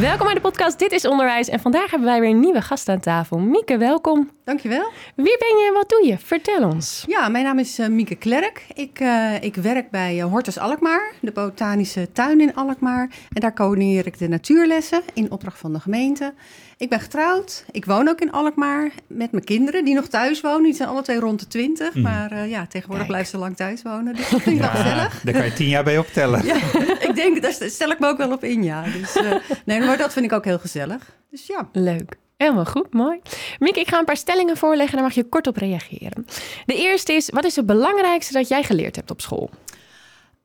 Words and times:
Welkom 0.00 0.24
bij 0.26 0.34
de 0.34 0.40
podcast 0.40 0.78
Dit 0.78 0.92
is 0.92 1.06
Onderwijs. 1.06 1.48
En 1.48 1.60
vandaag 1.60 1.90
hebben 1.90 2.08
wij 2.08 2.20
weer 2.20 2.30
een 2.30 2.40
nieuwe 2.40 2.62
gast 2.62 2.88
aan 2.88 3.00
tafel. 3.00 3.38
Mieke, 3.38 3.78
welkom. 3.78 4.30
Dankjewel. 4.44 4.90
Wie 5.16 5.38
ben 5.38 5.58
je 5.58 5.66
en 5.68 5.74
wat 5.74 5.88
doe 5.88 6.06
je? 6.06 6.18
Vertel 6.18 6.68
ons. 6.68 7.04
Ja, 7.06 7.28
mijn 7.28 7.44
naam 7.44 7.58
is 7.58 7.78
uh, 7.78 7.86
Mieke 7.86 8.14
Klerk. 8.14 8.66
Ik, 8.74 9.00
uh, 9.00 9.42
ik 9.42 9.54
werk 9.54 9.90
bij 9.90 10.16
uh, 10.16 10.24
Hortus 10.24 10.58
Alkmaar, 10.58 11.12
de 11.20 11.32
botanische 11.32 12.12
tuin 12.12 12.40
in 12.40 12.54
Alkmaar. 12.54 13.10
En 13.32 13.40
daar 13.40 13.54
coördineer 13.54 14.06
ik 14.06 14.18
de 14.18 14.28
natuurlessen 14.28 15.02
in 15.14 15.30
opdracht 15.30 15.58
van 15.58 15.72
de 15.72 15.80
gemeente. 15.80 16.34
Ik 16.82 16.88
ben 16.88 17.00
getrouwd. 17.00 17.64
Ik 17.70 17.84
woon 17.84 18.08
ook 18.08 18.20
in 18.20 18.32
Alkmaar 18.32 18.92
met 19.06 19.32
mijn 19.32 19.44
kinderen 19.44 19.84
die 19.84 19.94
nog 19.94 20.06
thuis 20.06 20.40
wonen. 20.40 20.62
Die 20.62 20.74
zijn 20.74 20.88
alle 20.88 21.02
twee 21.02 21.20
rond 21.20 21.40
de 21.40 21.46
twintig. 21.46 21.94
Mm. 21.94 22.02
Maar 22.02 22.48
ja, 22.48 22.66
tegenwoordig 22.66 23.06
blijven 23.06 23.28
ze 23.28 23.38
lang 23.38 23.56
thuis 23.56 23.82
wonen. 23.82 24.14
Dus 24.14 24.30
dat 24.30 24.40
vind 24.40 24.56
ik 24.56 24.62
ja, 24.62 24.72
wel 24.72 24.82
gezellig. 24.82 25.20
Daar 25.20 25.34
kan 25.34 25.44
je 25.44 25.52
tien 25.52 25.68
jaar 25.68 25.84
bij 25.84 25.98
optellen. 25.98 26.44
Ja, 26.44 26.56
ik 27.08 27.12
denk, 27.14 27.42
daar 27.42 27.52
stel 27.52 27.90
ik 27.90 27.98
me 27.98 28.06
ook 28.06 28.16
wel 28.16 28.32
op 28.32 28.44
in, 28.44 28.62
ja. 28.62 28.82
Dus, 28.82 29.16
nee, 29.64 29.80
maar 29.80 29.96
dat 29.96 30.12
vind 30.12 30.24
ik 30.24 30.32
ook 30.32 30.44
heel 30.44 30.58
gezellig. 30.58 31.16
Dus 31.30 31.46
ja. 31.46 31.68
Leuk. 31.72 32.16
Helemaal 32.36 32.64
goed, 32.64 32.92
mooi. 32.92 33.20
Mieke, 33.58 33.80
ik 33.80 33.88
ga 33.88 33.98
een 33.98 34.04
paar 34.04 34.16
stellingen 34.16 34.56
voorleggen, 34.56 34.94
daar 34.94 35.04
mag 35.04 35.14
je 35.14 35.24
kort 35.24 35.46
op 35.46 35.56
reageren. 35.56 36.26
De 36.66 36.76
eerste 36.76 37.12
is, 37.12 37.30
wat 37.30 37.44
is 37.44 37.56
het 37.56 37.66
belangrijkste 37.66 38.32
dat 38.32 38.48
jij 38.48 38.62
geleerd 38.62 38.96
hebt 38.96 39.10
op 39.10 39.20
school? 39.20 39.50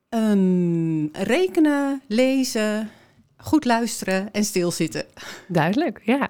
Um, 0.09 1.09
rekenen, 1.13 2.01
lezen, 2.07 2.91
goed 3.38 3.66
luisteren 3.66 4.31
en 4.31 4.43
stilzitten. 4.43 5.05
Duidelijk, 5.47 6.02
ja. 6.03 6.30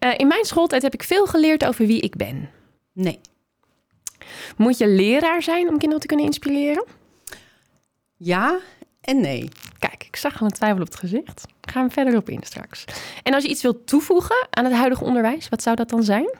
Uh, 0.00 0.14
in 0.16 0.26
mijn 0.26 0.44
schooltijd 0.44 0.82
heb 0.82 0.94
ik 0.94 1.02
veel 1.02 1.26
geleerd 1.26 1.64
over 1.64 1.86
wie 1.86 2.00
ik 2.00 2.16
ben. 2.16 2.50
Nee. 2.92 3.20
Moet 4.56 4.78
je 4.78 4.88
leraar 4.88 5.42
zijn 5.42 5.68
om 5.68 5.78
kinderen 5.78 6.00
te 6.00 6.06
kunnen 6.06 6.26
inspireren? 6.26 6.84
Ja 8.16 8.58
en 9.00 9.20
nee. 9.20 9.48
Kijk, 9.78 10.04
ik 10.06 10.16
zag 10.16 10.40
al 10.40 10.46
een 10.46 10.52
twijfel 10.52 10.80
op 10.80 10.86
het 10.86 10.96
gezicht. 10.96 11.46
Gaan 11.60 11.86
we 11.86 11.92
verder 11.92 12.16
op 12.16 12.28
in 12.28 12.42
straks. 12.42 12.84
En 13.22 13.34
als 13.34 13.42
je 13.42 13.48
iets 13.48 13.62
wilt 13.62 13.86
toevoegen 13.86 14.46
aan 14.50 14.64
het 14.64 14.74
huidige 14.74 15.04
onderwijs, 15.04 15.48
wat 15.48 15.62
zou 15.62 15.76
dat 15.76 15.88
dan 15.88 16.02
zijn? 16.02 16.34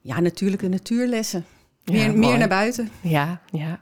Ja, 0.00 0.20
natuurlijk 0.20 0.62
de 0.62 0.68
natuurlessen. 0.68 1.46
Meer, 1.84 2.06
ja, 2.06 2.12
meer 2.12 2.38
naar 2.38 2.48
buiten. 2.48 2.90
Ja, 3.00 3.40
ja. 3.50 3.80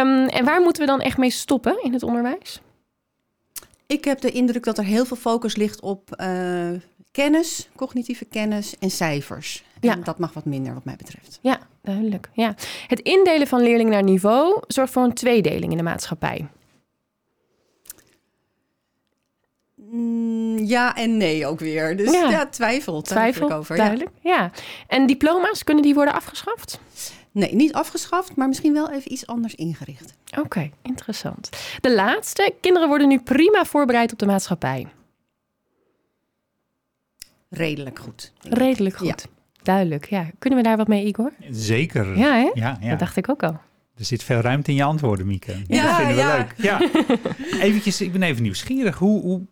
Um, 0.00 0.28
en 0.28 0.44
waar 0.44 0.60
moeten 0.60 0.82
we 0.82 0.88
dan 0.88 1.00
echt 1.00 1.16
mee 1.18 1.30
stoppen 1.30 1.82
in 1.82 1.92
het 1.92 2.02
onderwijs? 2.02 2.60
Ik 3.86 4.04
heb 4.04 4.20
de 4.20 4.30
indruk 4.30 4.64
dat 4.64 4.78
er 4.78 4.84
heel 4.84 5.04
veel 5.04 5.16
focus 5.16 5.56
ligt 5.56 5.80
op 5.80 6.20
uh, 6.20 6.70
kennis, 7.10 7.68
cognitieve 7.76 8.24
kennis 8.24 8.78
en 8.78 8.90
cijfers. 8.90 9.64
Ja. 9.80 9.92
En 9.92 10.04
dat 10.04 10.18
mag 10.18 10.32
wat 10.32 10.44
minder 10.44 10.74
wat 10.74 10.84
mij 10.84 10.96
betreft. 10.96 11.38
Ja, 11.42 11.58
duidelijk. 11.82 12.30
Ja. 12.32 12.54
Het 12.86 13.00
indelen 13.00 13.46
van 13.46 13.62
leerlingen 13.62 13.92
naar 13.92 14.02
niveau 14.02 14.62
zorgt 14.66 14.92
voor 14.92 15.02
een 15.02 15.14
tweedeling 15.14 15.70
in 15.70 15.76
de 15.76 15.82
maatschappij. 15.82 16.46
Mm, 19.74 20.58
ja 20.58 20.96
en 20.96 21.16
nee 21.16 21.46
ook 21.46 21.58
weer. 21.58 21.96
Dus 21.96 22.12
ja, 22.12 22.30
ja 22.30 22.46
twijfel, 22.46 23.02
twijfel, 23.02 23.52
over. 23.52 23.76
Duidelijk, 23.76 24.10
ja. 24.20 24.30
ja. 24.30 24.50
En 24.86 25.06
diploma's, 25.06 25.64
kunnen 25.64 25.82
die 25.82 25.94
worden 25.94 26.14
afgeschaft? 26.14 26.80
Nee, 27.34 27.54
niet 27.54 27.72
afgeschaft, 27.72 28.36
maar 28.36 28.48
misschien 28.48 28.72
wel 28.72 28.90
even 28.90 29.12
iets 29.12 29.26
anders 29.26 29.54
ingericht. 29.54 30.14
Oké, 30.30 30.40
okay, 30.40 30.72
interessant. 30.82 31.50
De 31.80 31.94
laatste. 31.94 32.54
Kinderen 32.60 32.88
worden 32.88 33.08
nu 33.08 33.18
prima 33.20 33.64
voorbereid 33.64 34.12
op 34.12 34.18
de 34.18 34.26
maatschappij. 34.26 34.86
Redelijk 37.48 37.98
goed. 37.98 38.32
Redelijk 38.40 38.96
goed. 38.96 39.06
Ja. 39.06 39.16
Duidelijk, 39.62 40.10
ja. 40.10 40.30
Kunnen 40.38 40.58
we 40.58 40.64
daar 40.64 40.76
wat 40.76 40.88
mee, 40.88 41.04
Igor? 41.04 41.32
Zeker. 41.50 42.18
Ja, 42.18 42.34
hè? 42.34 42.50
Ja, 42.54 42.78
ja. 42.80 42.90
Dat 42.90 42.98
dacht 42.98 43.16
ik 43.16 43.28
ook 43.28 43.42
al. 43.42 43.60
Er 43.98 44.04
zit 44.04 44.22
veel 44.22 44.40
ruimte 44.40 44.70
in 44.70 44.76
je 44.76 44.84
antwoorden, 44.84 45.26
Mieke. 45.26 45.54
Ja, 45.66 45.82
dat 45.86 45.96
vinden 45.96 46.14
we 46.14 46.20
ja. 46.20 46.36
leuk. 46.36 46.54
Ja. 46.56 46.80
Eventjes, 47.66 48.00
ik 48.00 48.12
ben 48.12 48.22
even 48.22 48.42
nieuwsgierig. 48.42 48.98
Hoe, 48.98 49.20
hoe, 49.20 49.42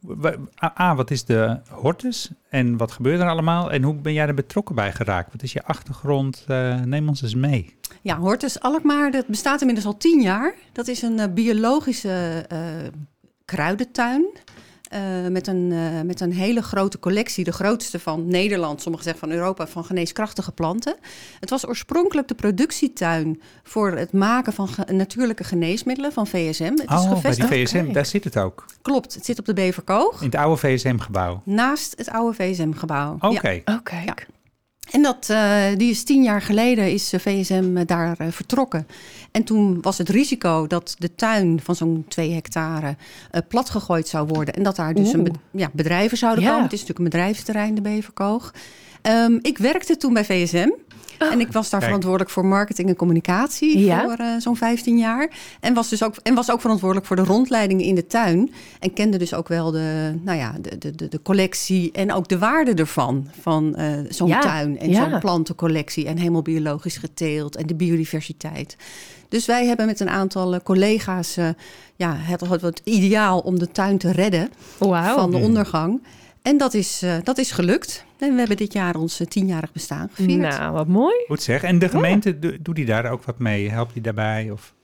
A, 0.78 0.94
wat 0.94 1.10
is 1.10 1.24
de 1.24 1.60
hortus 1.70 2.30
en 2.48 2.76
wat 2.76 2.92
gebeurt 2.92 3.20
er 3.20 3.28
allemaal? 3.28 3.72
En 3.72 3.82
hoe 3.82 3.94
ben 3.94 4.12
jij 4.12 4.26
er 4.26 4.34
betrokken 4.34 4.74
bij 4.74 4.92
geraakt? 4.92 5.32
Wat 5.32 5.42
is 5.42 5.52
je 5.52 5.64
achtergrond? 5.64 6.44
Uh, 6.48 6.80
neem 6.80 7.08
ons 7.08 7.22
eens 7.22 7.34
mee. 7.34 7.74
Ja, 8.02 8.18
Hortus 8.18 8.60
Alkmaar, 8.60 9.10
dat 9.10 9.26
bestaat 9.26 9.60
inmiddels 9.60 9.86
al 9.86 9.96
tien 9.96 10.20
jaar. 10.20 10.54
Dat 10.72 10.88
is 10.88 11.02
een 11.02 11.18
uh, 11.18 11.24
biologische 11.34 12.46
uh, 12.52 12.58
kruidentuin. 13.44 14.26
Uh, 14.94 15.28
met, 15.28 15.46
een, 15.46 15.70
uh, 15.70 16.00
met 16.00 16.20
een 16.20 16.32
hele 16.32 16.62
grote 16.62 16.98
collectie, 16.98 17.44
de 17.44 17.52
grootste 17.52 17.98
van 17.98 18.26
Nederland, 18.26 18.82
sommigen 18.82 19.06
zeggen 19.06 19.28
van 19.28 19.36
Europa, 19.36 19.66
van 19.66 19.84
geneeskrachtige 19.84 20.52
planten. 20.52 20.96
Het 21.40 21.50
was 21.50 21.66
oorspronkelijk 21.66 22.28
de 22.28 22.34
productietuin 22.34 23.42
voor 23.62 23.92
het 23.92 24.12
maken 24.12 24.52
van 24.52 24.68
ge 24.68 24.92
natuurlijke 24.92 25.44
geneesmiddelen 25.44 26.12
van 26.12 26.26
VSM. 26.26 26.72
Het 26.76 26.90
oh, 26.90 26.96
is 26.96 27.06
gevestigd. 27.08 27.48
bij 27.48 27.58
die 27.58 27.66
VSM, 27.66 27.78
okay. 27.78 27.92
daar 27.92 28.06
zit 28.06 28.24
het 28.24 28.36
ook? 28.36 28.64
Klopt, 28.82 29.14
het 29.14 29.24
zit 29.24 29.38
op 29.38 29.44
de 29.44 29.52
Beverkoog. 29.52 30.20
In 30.20 30.26
het 30.26 30.36
oude 30.36 30.56
VSM-gebouw? 30.56 31.42
Naast 31.44 31.94
het 31.96 32.10
oude 32.10 32.36
VSM-gebouw. 32.36 33.14
Oké. 33.14 33.26
Okay. 33.26 33.62
Ja. 33.64 33.74
Okay. 33.74 34.04
Ja. 34.04 34.14
En 34.92 35.02
dat, 35.02 35.28
uh, 35.30 35.64
die 35.76 35.90
is 35.90 36.04
tien 36.04 36.22
jaar 36.22 36.42
geleden 36.42 36.92
is 36.92 37.12
VSM 37.16 37.84
daar 37.84 38.16
uh, 38.20 38.26
vertrokken. 38.30 38.86
En 39.30 39.44
toen 39.44 39.78
was 39.80 39.98
het 39.98 40.08
risico 40.08 40.66
dat 40.66 40.94
de 40.98 41.14
tuin 41.14 41.60
van 41.62 41.74
zo'n 41.76 42.04
twee 42.08 42.32
hectare 42.32 42.96
uh, 43.32 43.40
platgegooid 43.48 44.08
zou 44.08 44.26
worden. 44.26 44.54
En 44.54 44.62
dat 44.62 44.76
daar 44.76 44.94
dus 44.94 45.12
een 45.12 45.24
be 45.24 45.30
ja, 45.50 45.70
bedrijven 45.72 46.16
zouden 46.18 46.44
Ja. 46.44 46.48
komen. 46.50 46.64
Het 46.64 46.72
is 46.72 46.80
natuurlijk 46.80 47.06
een 47.06 47.18
bedrijventerrein, 47.18 47.74
de 47.74 47.80
Beverkoog. 47.80 48.52
Um, 49.02 49.38
ik 49.42 49.58
werkte 49.58 49.96
toen 49.96 50.12
bij 50.12 50.24
VSM. 50.24 50.68
En 51.30 51.40
ik 51.40 51.52
was 51.52 51.70
daar 51.70 51.80
Kijk. 51.80 51.84
verantwoordelijk 51.84 52.30
voor 52.30 52.46
marketing 52.46 52.88
en 52.88 52.96
communicatie 52.96 53.78
Ja. 53.78 54.02
voor 54.02 54.16
uh, 54.20 54.26
zo'n 54.38 54.56
15 54.56 54.98
jaar. 54.98 55.30
En 55.60 55.74
was, 55.74 55.88
dus 55.88 56.02
ook, 56.04 56.14
en 56.22 56.34
was 56.34 56.50
ook 56.50 56.60
verantwoordelijk 56.60 57.06
voor 57.06 57.16
de 57.16 57.24
rondleidingen 57.24 57.84
in 57.84 57.94
de 57.94 58.06
tuin. 58.06 58.52
En 58.80 58.92
kende 58.92 59.18
dus 59.18 59.34
ook 59.34 59.48
wel 59.48 59.70
de, 59.70 60.18
nou 60.22 60.38
ja, 60.38 60.54
de, 60.60 60.78
de, 60.78 60.90
de, 60.90 61.08
de 61.08 61.22
collectie 61.22 61.92
en 61.92 62.12
ook 62.12 62.28
de 62.28 62.38
waarde 62.38 62.74
ervan. 62.74 63.28
Van 63.40 63.74
uh, 63.78 63.86
zo'n 64.08 64.28
Ja, 64.28 64.40
tuin 64.40 64.78
en 64.78 64.90
ja. 64.90 65.10
zo'n 65.10 65.20
plantencollectie. 65.20 66.06
En 66.06 66.16
helemaal 66.16 66.42
biologisch 66.42 66.96
geteeld 66.96 67.56
en 67.56 67.66
de 67.66 67.74
biodiversiteit. 67.74 68.76
Dus 69.28 69.46
wij 69.46 69.66
hebben 69.66 69.86
met 69.86 70.00
een 70.00 70.10
aantal 70.10 70.54
uh, 70.54 70.60
collega's 70.64 71.36
uh, 71.36 71.48
ja, 71.96 72.14
het, 72.16 72.40
het, 72.40 72.60
het 72.60 72.80
ideaal 72.84 73.38
om 73.38 73.58
de 73.58 73.70
tuin 73.70 73.98
te 73.98 74.12
redden 74.12 74.48
van 74.78 75.30
de 75.30 75.36
ondergang. 75.36 76.02
En 76.42 76.56
dat 76.56 76.74
is, 76.74 77.02
uh, 77.04 77.14
dat 77.22 77.38
is 77.38 77.50
gelukt. 77.50 78.04
En 78.18 78.32
we 78.32 78.38
hebben 78.38 78.56
dit 78.56 78.72
jaar 78.72 78.96
ons 78.96 79.20
uh, 79.20 79.26
tienjarig 79.26 79.72
bestaan 79.72 80.08
gevierd. 80.12 80.40
Nou, 80.40 80.72
wat 80.72 80.88
mooi. 80.88 81.14
Goed 81.26 81.42
zeg. 81.42 81.62
En 81.62 81.78
de 81.78 81.88
gemeente, 81.88 82.38
do- 82.38 82.56
doet 82.60 82.76
die 82.76 82.84
daar 82.84 83.10
ook 83.10 83.22
wat 83.22 83.38
mee? 83.38 83.70
Helpt 83.70 83.92
die 83.92 84.02
daarbij? 84.02 84.50
Of? 84.50 84.74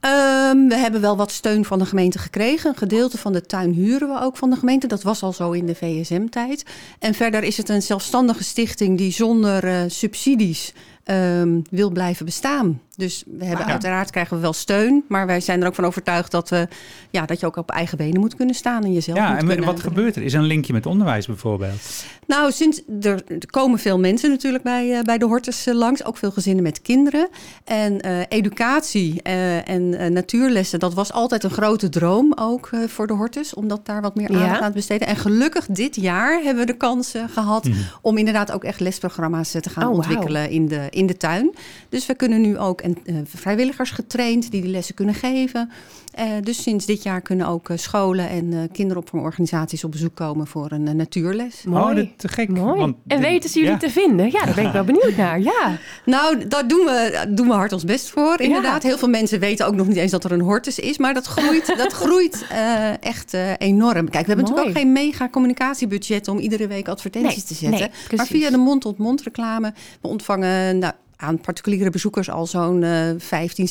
Um, 0.00 0.68
we 0.68 0.76
hebben 0.76 1.00
wel 1.00 1.16
wat 1.16 1.30
steun 1.30 1.64
van 1.64 1.78
de 1.78 1.86
gemeente 1.86 2.18
gekregen. 2.18 2.70
Een 2.70 2.76
gedeelte 2.76 3.18
van 3.18 3.32
de 3.32 3.40
tuin 3.46 3.72
huren 3.72 4.08
we 4.08 4.20
ook 4.20 4.36
van 4.36 4.50
de 4.50 4.56
gemeente. 4.56 4.86
Dat 4.86 5.02
was 5.02 5.22
al 5.22 5.32
zo 5.32 5.50
in 5.50 5.66
de 5.66 5.74
VSM-tijd. 5.74 6.64
En 6.98 7.14
verder 7.14 7.42
is 7.42 7.56
het 7.56 7.68
een 7.68 7.82
zelfstandige 7.82 8.44
stichting 8.44 8.98
die 8.98 9.12
zonder 9.12 9.64
uh, 9.64 9.80
subsidies 9.86 10.72
um, 11.10 11.62
wil 11.70 11.90
blijven 11.90 12.24
bestaan. 12.24 12.80
Dus 12.96 13.24
we 13.26 13.44
hebben 13.44 13.60
Ah, 13.60 13.66
ja. 13.66 13.72
uiteraard 13.72 14.10
krijgen 14.10 14.36
we 14.36 14.42
wel 14.42 14.52
steun, 14.52 15.04
maar 15.08 15.26
wij 15.26 15.40
zijn 15.40 15.60
er 15.60 15.66
ook 15.66 15.74
van 15.74 15.84
overtuigd 15.84 16.30
dat, 16.30 16.48
we, 16.48 16.68
ja, 17.10 17.26
dat 17.26 17.40
je 17.40 17.46
ook 17.46 17.56
op 17.56 17.70
eigen 17.70 17.98
benen 17.98 18.20
moet 18.20 18.34
kunnen 18.36 18.54
staan 18.54 18.84
en 18.84 18.92
jezelf 18.92 19.18
Ja, 19.18 19.28
moet 19.30 19.40
en 19.40 19.46
kunnen... 19.46 19.64
wat 19.66 19.80
gebeurt 19.80 20.16
er? 20.16 20.22
Is 20.22 20.32
er 20.32 20.38
een 20.40 20.46
linkje 20.46 20.72
met 20.72 20.86
onderwijs 20.86 21.26
bijvoorbeeld? 21.26 22.04
Nou, 22.26 22.52
sinds 22.52 22.82
er, 23.02 23.22
komen 23.50 23.78
veel 23.78 23.98
mensen 23.98 24.30
natuurlijk 24.30 24.64
bij, 24.64 24.88
uh, 24.88 25.02
bij 25.02 25.18
de 25.18 25.24
Hortus 25.24 25.66
uh, 25.66 25.74
langs, 25.74 26.04
ook 26.04 26.16
veel 26.16 26.30
gezinnen 26.30 26.62
met 26.62 26.82
kinderen. 26.82 27.28
En 27.64 28.06
uh, 28.06 28.20
educatie 28.28 29.20
uh, 29.26 29.68
en 29.68 30.12
natuurlessen, 30.12 30.78
dat 30.78 30.94
was 30.94 31.12
altijd 31.12 31.44
een 31.44 31.50
grote 31.50 31.88
droom 31.88 32.32
ook 32.36 32.70
uh, 32.74 32.80
voor 32.88 33.06
de 33.06 33.12
Hortus, 33.12 33.54
om 33.54 33.68
dat 33.68 33.86
daar 33.86 34.00
wat 34.02 34.14
meer 34.14 34.28
aandacht 34.28 34.50
Ja. 34.50 34.60
aan 34.60 34.68
te 34.70 34.76
besteden. 34.76 35.08
En 35.08 35.16
gelukkig 35.16 35.66
dit 35.66 35.96
jaar 35.96 36.40
hebben 36.42 36.66
we 36.66 36.72
de 36.72 36.76
kans 36.76 37.14
uh, 37.14 37.22
gehad 37.32 37.64
Mhm. 37.64 37.76
om 38.02 38.16
inderdaad 38.18 38.52
ook 38.52 38.64
echt 38.64 38.80
lesprogramma's 38.80 39.54
uh, 39.54 39.60
te 39.60 39.70
gaan 39.70 39.88
Oh, 39.88 39.94
ontwikkelen 39.94 40.50
in 40.50 40.68
de, 40.68 40.86
in 40.98 41.06
de 41.06 41.16
tuin. 41.16 41.54
Dus 41.88 42.06
we 42.06 42.14
kunnen 42.14 42.40
nu 42.40 42.58
ook 42.58 42.80
en, 42.80 42.96
uh, 43.04 43.16
vrijwilligers 43.24 43.90
getraind 43.90 44.50
die 44.50 44.62
die 44.62 44.70
lessen 44.70 44.94
kunnen 44.94 45.14
geven. 45.14 45.70
Uh, 46.18 46.24
dus 46.42 46.62
sinds 46.62 46.86
dit 46.86 47.02
jaar 47.02 47.20
kunnen 47.20 47.46
ook 47.46 47.68
uh, 47.68 47.76
scholen 47.76 48.28
en 48.28 48.52
uh, 48.52 48.60
kinderopvangorganisaties 48.72 49.84
op 49.84 49.90
bezoek 49.90 50.14
komen 50.14 50.46
voor 50.46 50.70
een 50.70 50.86
uh, 50.86 50.92
natuurles. 50.92 51.62
Mooi. 51.64 51.82
Oh, 51.82 51.94
dat 51.96 52.06
te 52.16 52.28
gek. 52.28 52.48
Mooi. 52.48 52.78
Want 52.78 52.96
en 53.06 53.20
weten 53.20 53.50
ze 53.50 53.58
jullie 53.58 53.72
ja. 53.72 53.78
te 53.78 53.90
vinden? 53.90 54.30
Ja, 54.30 54.44
daar 54.44 54.54
ben 54.54 54.66
ik 54.66 54.72
wel 54.72 54.84
benieuwd 54.92 55.16
naar. 55.16 55.40
Ja. 55.40 55.78
Nou, 56.04 56.46
daar 56.48 56.68
doen 56.68 56.84
we, 56.84 57.26
doen 57.28 57.46
we 57.46 57.52
hard 57.52 57.72
ons 57.72 57.84
best 57.84 58.10
voor, 58.10 58.40
inderdaad. 58.40 58.82
Heel 58.82 58.98
veel 58.98 59.08
mensen 59.08 59.40
weten 59.40 59.66
ook 59.66 59.74
nog 59.74 59.86
niet 59.86 59.96
eens 59.96 60.10
dat 60.10 60.24
er 60.24 60.32
een 60.32 60.40
hortus 60.40 60.78
is. 60.78 60.98
Maar 60.98 61.14
dat 61.14 61.26
groeit, 61.26 61.74
dat 61.76 61.92
groeit 61.92 62.46
uh, 62.52 63.02
echt 63.02 63.34
uh, 63.34 63.52
enorm. 63.58 64.10
Kijk, 64.10 64.26
we 64.26 64.32
hebben 64.32 64.36
Mooi. 64.36 64.48
natuurlijk 64.48 64.76
ook 64.76 64.82
geen 64.82 64.92
mega 64.92 65.28
communicatiebudget... 65.28 66.28
om 66.28 66.38
iedere 66.38 66.66
week 66.66 66.88
advertenties 66.88 67.36
Nee, 67.36 67.44
te 67.44 67.54
zetten. 67.54 67.78
nee, 67.78 68.16
maar 68.16 68.26
via 68.26 68.50
de 68.50 68.56
mond-tot-mond 68.56 69.22
reclame. 69.22 69.72
We 70.00 70.08
ontvangen 70.08 70.78
nou, 70.78 70.87
aan 71.20 71.40
particuliere 71.40 71.90
bezoekers 71.90 72.30
al 72.30 72.46
zo'n 72.46 72.82
uh, 72.82 73.10
15, 73.18 73.68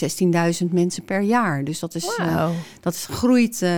16.000 0.67 0.71
mensen 0.71 1.03
per 1.03 1.21
jaar. 1.21 1.63
Dus 1.63 1.79
dat, 1.79 1.95
is, 1.95 2.15
Wauw. 2.17 2.53
dat 2.79 3.07
groeit 3.11 3.61
uh, 3.61 3.69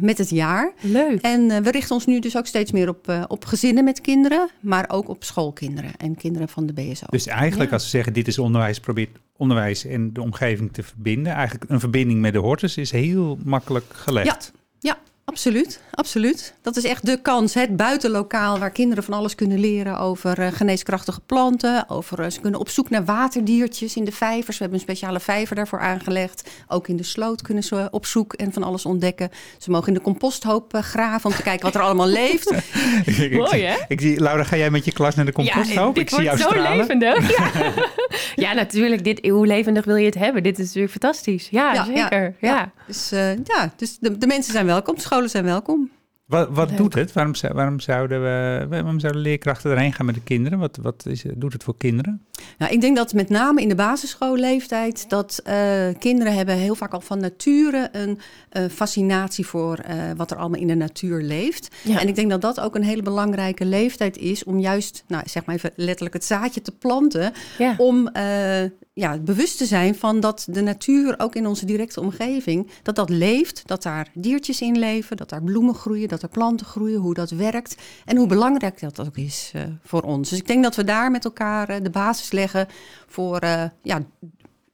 met 0.00 0.18
het 0.18 0.30
jaar. 0.30 0.72
Leuk. 0.80 1.20
En 1.20 1.40
uh, 1.40 1.56
we 1.58 1.70
richten 1.70 1.94
ons 1.94 2.06
nu 2.06 2.18
dus 2.20 2.36
ook 2.36 2.46
steeds 2.46 2.72
meer 2.72 2.88
op, 2.88 3.24
op 3.28 3.44
gezinnen 3.44 3.84
met 3.84 4.00
kinderen, 4.00 4.48
maar 4.60 4.84
ook 4.88 5.08
op 5.08 5.24
schoolkinderen 5.24 5.96
en 5.96 6.14
kinderen 6.16 6.48
van 6.48 6.66
de 6.66 6.72
BSO. 6.72 7.06
Dus 7.08 7.26
eigenlijk 7.26 7.70
Ja. 7.70 7.74
als 7.76 7.84
we 7.84 7.90
zeggen 7.90 8.12
dit 8.12 8.28
is 8.28 8.38
onderwijs, 8.38 8.80
probeert 8.80 9.18
onderwijs 9.36 9.84
en 9.84 10.12
de 10.12 10.22
omgeving 10.22 10.72
te 10.72 10.82
verbinden. 10.82 11.32
Eigenlijk 11.32 11.70
een 11.70 11.80
verbinding 11.80 12.20
met 12.20 12.32
de 12.32 12.38
hortus 12.38 12.76
is 12.76 12.90
heel 12.90 13.38
makkelijk 13.44 13.84
gelegd. 13.88 14.52
Absoluut, 15.26 15.80
absoluut. 15.90 16.54
Dat 16.62 16.76
is 16.76 16.84
echt 16.84 17.06
de 17.06 17.20
kans. 17.22 17.54
Het 17.54 17.76
buitenlokaal 17.76 18.58
waar 18.58 18.70
kinderen 18.70 19.04
van 19.04 19.14
alles 19.14 19.34
kunnen 19.34 19.58
leren 19.58 19.98
over 19.98 20.38
uh, 20.38 20.46
geneeskrachtige 20.52 21.20
planten. 21.20 21.88
Over, 21.88 22.20
uh, 22.20 22.30
ze 22.30 22.40
kunnen 22.40 22.60
op 22.60 22.68
zoek 22.68 22.90
naar 22.90 23.04
waterdiertjes 23.04 23.96
in 23.96 24.04
de 24.04 24.12
vijvers. 24.12 24.58
We 24.58 24.62
hebben 24.62 24.78
een 24.78 24.84
speciale 24.84 25.20
vijver 25.20 25.56
daarvoor 25.56 25.80
aangelegd. 25.80 26.50
Ook 26.68 26.88
in 26.88 26.96
de 26.96 27.02
sloot 27.02 27.42
kunnen 27.42 27.62
ze 27.62 27.88
op 27.90 28.06
zoek 28.06 28.32
en 28.32 28.52
van 28.52 28.62
alles 28.62 28.86
ontdekken. 28.86 29.30
Ze 29.58 29.70
mogen 29.70 29.88
in 29.88 29.94
de 29.94 30.00
composthoop 30.00 30.74
uh, 30.74 30.82
graven 30.82 31.30
om 31.30 31.36
te 31.36 31.42
kijken 31.42 31.64
wat 31.64 31.74
er 31.74 31.80
allemaal 31.80 32.08
leeft. 32.08 32.50
ik, 33.04 33.32
Mooi, 33.32 33.62
hè? 33.62 33.76
Ik 33.88 34.00
zie, 34.00 34.20
Laura, 34.20 34.44
ga 34.44 34.56
jij 34.56 34.70
met 34.70 34.84
je 34.84 34.92
klas 34.92 35.14
naar 35.14 35.24
de 35.24 35.32
composthoop? 35.32 35.94
dit 35.94 36.02
ik 36.02 36.10
zie 36.10 36.22
jou 36.22 36.38
wordt 36.38 36.54
zo 36.54 36.60
stralen. 36.60 36.76
levendig. 36.76 37.36
Ja. 37.36 37.72
ja, 38.48 38.52
natuurlijk. 38.52 39.04
Dit, 39.04 39.28
hoe 39.28 39.46
levendig 39.46 39.84
wil 39.84 39.96
je 39.96 40.06
het 40.06 40.14
hebben? 40.14 40.42
Dit 40.42 40.58
is 40.58 40.66
natuurlijk 40.66 40.92
fantastisch. 40.92 41.48
Ja, 41.50 41.72
Ja, 41.72 41.72
ja, 41.72 41.84
zeker. 41.84 42.34
Ja, 42.40 42.48
ja. 42.48 42.72
Dus, 42.86 43.12
uh, 43.12 43.36
ja, 43.36 43.72
dus 43.76 43.98
de, 44.00 44.18
de, 44.18 44.26
mensen 44.26 44.52
zijn 44.52 44.66
welkom, 44.66 44.94
de 44.94 45.00
scholen 45.16 45.30
zijn 45.30 45.44
welkom. 45.44 45.90
Wat, 46.26 46.48
wat 46.50 46.68
Leuk. 46.68 46.78
doet 46.78 46.94
het? 46.94 47.12
Waarom, 47.12 47.32
waarom, 47.52 47.80
zouden 47.80 48.22
we, 48.22 48.66
waarom 48.68 49.00
zouden 49.00 49.22
leerkrachten 49.22 49.70
erheen 49.70 49.92
gaan 49.92 50.06
met 50.06 50.14
de 50.14 50.22
kinderen? 50.22 50.58
Wat, 50.58 50.78
wat 50.82 51.06
is, 51.06 51.24
doet 51.34 51.52
het 51.52 51.64
voor 51.64 51.76
kinderen? 51.76 52.26
Nou, 52.58 52.72
ik 52.72 52.80
denk 52.80 52.96
dat 52.96 53.12
met 53.12 53.28
name 53.28 53.60
in 53.60 53.68
de 53.68 53.74
basisschoolleeftijd... 53.74 55.10
dat 55.10 55.42
uh, 55.46 55.54
kinderen 55.98 56.34
hebben 56.34 56.54
heel 56.54 56.74
vaak 56.74 56.92
al 56.92 57.00
van 57.00 57.20
nature 57.20 57.88
een 57.92 58.18
uh, 58.52 58.64
fascinatie 58.70 59.46
voor 59.46 59.78
uh, 59.88 59.94
wat 60.16 60.30
er 60.30 60.36
allemaal 60.36 60.60
in 60.60 60.66
de 60.66 60.74
natuur 60.74 61.22
leeft. 61.22 61.74
Ja. 61.82 62.00
En 62.00 62.08
ik 62.08 62.14
denk 62.14 62.30
dat 62.30 62.40
dat 62.40 62.60
ook 62.60 62.74
een 62.74 62.82
hele 62.82 63.02
belangrijke 63.02 63.64
leeftijd 63.64 64.16
is... 64.16 64.44
om 64.44 64.58
juist, 64.58 65.04
nou, 65.06 65.22
zeg 65.26 65.44
maar 65.44 65.54
even 65.54 65.72
letterlijk 65.76 66.14
het 66.14 66.24
zaadje 66.24 66.62
te 66.62 66.72
planten... 66.72 67.32
Ja. 67.58 67.74
om 67.76 68.08
uh, 68.16 68.62
ja, 68.98 69.18
bewust 69.18 69.58
te 69.58 69.66
zijn 69.66 69.94
van 69.94 70.20
dat 70.20 70.46
de 70.50 70.60
natuur, 70.60 71.14
ook 71.18 71.34
in 71.34 71.46
onze 71.46 71.66
directe 71.66 72.00
omgeving... 72.00 72.70
dat 72.82 72.96
dat 72.96 73.10
leeft, 73.10 73.62
dat 73.66 73.82
daar 73.82 74.10
diertjes 74.14 74.60
in 74.60 74.78
leven, 74.78 75.16
dat 75.16 75.28
daar 75.28 75.42
bloemen 75.42 75.74
groeien... 75.74 76.08
dat 76.08 76.22
er 76.22 76.28
planten 76.28 76.66
groeien, 76.66 77.00
hoe 77.00 77.14
dat 77.14 77.30
werkt... 77.30 77.76
en 78.04 78.16
hoe 78.16 78.26
belangrijk 78.26 78.80
dat 78.80 79.00
ook 79.00 79.16
is 79.16 79.52
uh, 79.56 79.62
voor 79.82 80.02
ons. 80.02 80.30
Dus 80.30 80.38
ik 80.38 80.46
denk 80.46 80.62
dat 80.62 80.76
we 80.76 80.84
daar 80.84 81.10
met 81.10 81.24
elkaar 81.24 81.70
uh, 81.70 81.76
de 81.82 81.90
basis 81.90 82.32
leggen 82.32 82.68
voor 83.06 83.44
uh, 83.44 83.64
ja, 83.82 84.02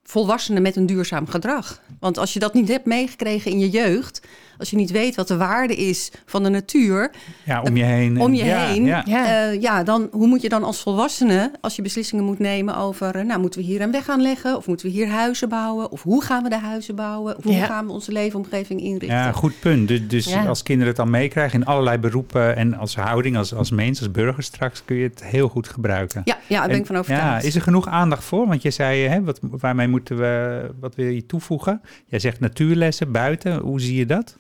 volwassenen 0.02 0.62
met 0.62 0.76
een 0.76 0.86
duurzaam 0.86 1.26
gedrag. 1.26 1.80
Want 2.00 2.18
als 2.18 2.32
je 2.32 2.38
dat 2.38 2.54
niet 2.54 2.68
hebt 2.68 2.86
meegekregen 2.86 3.50
in 3.50 3.58
je 3.58 3.70
jeugd, 3.70 4.26
als 4.62 4.70
je 4.70 4.76
niet 4.76 4.90
weet 4.90 5.14
wat 5.14 5.28
de 5.28 5.36
waarde 5.36 5.76
is 5.76 6.10
van 6.26 6.42
de 6.42 6.48
natuur, 6.48 7.10
Ja, 7.44 7.62
om 7.62 7.76
je 7.76 7.84
heen. 7.84 8.20
om 8.20 8.34
je 8.34 8.44
ja, 8.44 8.58
heen, 8.66 8.84
Ja. 8.84 9.02
Ja. 9.06 9.50
uh, 9.52 9.60
ja, 9.60 9.82
dan 9.82 10.08
hoe 10.12 10.26
moet 10.26 10.42
je 10.42 10.48
dan 10.48 10.64
als 10.64 10.82
volwassene, 10.82 11.50
als 11.60 11.76
je 11.76 11.82
beslissingen 11.82 12.24
moet 12.24 12.38
nemen 12.38 12.76
over, 12.76 13.16
uh, 13.16 13.22
nou, 13.24 13.40
moeten 13.40 13.60
we 13.60 13.66
hier 13.66 13.80
een 13.80 13.90
weg 13.92 14.08
aanleggen, 14.08 14.56
of 14.56 14.66
moeten 14.66 14.86
we 14.86 14.92
hier 14.92 15.08
huizen 15.08 15.48
bouwen, 15.48 15.90
of 15.90 16.02
hoe 16.02 16.22
gaan 16.22 16.42
we 16.42 16.48
de 16.48 16.58
huizen 16.58 16.94
bouwen, 16.94 17.36
of 17.36 17.44
hoe 17.44 17.52
Ja. 17.54 17.66
gaan 17.66 17.86
we 17.86 17.92
onze 17.92 18.12
leefomgeving 18.12 18.80
inrichten? 18.80 19.18
Ja, 19.18 19.32
goed 19.32 19.60
punt. 19.60 19.88
Dus, 19.88 20.00
dus 20.08 20.24
Ja. 20.26 20.44
als 20.46 20.62
kinderen 20.62 20.88
het 20.88 20.96
dan 20.96 21.10
meekrijgen 21.10 21.60
in 21.60 21.66
allerlei 21.66 21.98
beroepen 21.98 22.56
en 22.56 22.74
als 22.74 22.96
houding, 22.96 23.36
als, 23.36 23.54
als 23.54 23.70
mens, 23.70 23.98
als 23.98 24.10
burger 24.10 24.42
straks, 24.42 24.84
kun 24.84 24.96
je 24.96 25.08
het 25.08 25.24
heel 25.24 25.48
goed 25.48 25.68
gebruiken. 25.68 26.22
Ja, 26.24 26.36
ja, 26.48 26.58
daar 26.58 26.66
ben 26.66 26.74
En- 26.76 26.80
ik 26.80 26.86
van 26.86 26.94
Ja, 26.94 27.00
overtuigd. 27.00 27.44
is 27.44 27.54
er 27.54 27.62
genoeg 27.62 27.86
aandacht 27.88 28.24
voor? 28.24 28.46
Want 28.48 28.62
je 28.62 28.70
zei, 28.70 29.06
hè, 29.06 29.22
wat, 29.22 29.38
waarmee 29.42 29.88
moeten 29.88 30.16
we, 30.18 30.60
wat 30.80 30.94
wil 30.94 31.06
je 31.06 31.26
toevoegen? 31.26 31.80
Jij 32.06 32.18
zegt 32.18 32.40
natuurlessen 32.40 33.12
buiten. 33.12 33.56
Hoe 33.58 33.80
zie 33.80 33.96
je 33.96 34.06
dat? 34.06 34.36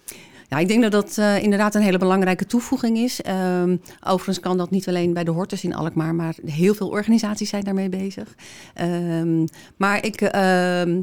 Ja, 0.52 0.58
ik 0.58 0.68
denk 0.68 0.82
dat 0.82 0.92
dat 0.92 1.16
uh, 1.18 1.42
inderdaad 1.42 1.74
een 1.74 1.82
hele 1.82 1.98
belangrijke 1.98 2.46
toevoeging 2.46 2.98
is. 2.98 3.20
Um, 3.60 3.80
overigens 4.00 4.40
kan 4.40 4.56
dat 4.56 4.70
niet 4.70 4.88
alleen 4.88 5.12
bij 5.12 5.24
de 5.24 5.30
Hortus 5.30 5.64
in 5.64 5.74
Alkmaar, 5.74 6.14
maar 6.14 6.34
heel 6.46 6.74
veel 6.74 6.88
organisaties 6.88 7.48
zijn 7.48 7.64
daarmee 7.64 7.88
bezig. 7.88 8.34
Um, 8.80 9.44
maar 9.76 10.04
ik, 10.04 10.20
uh, 10.20 10.30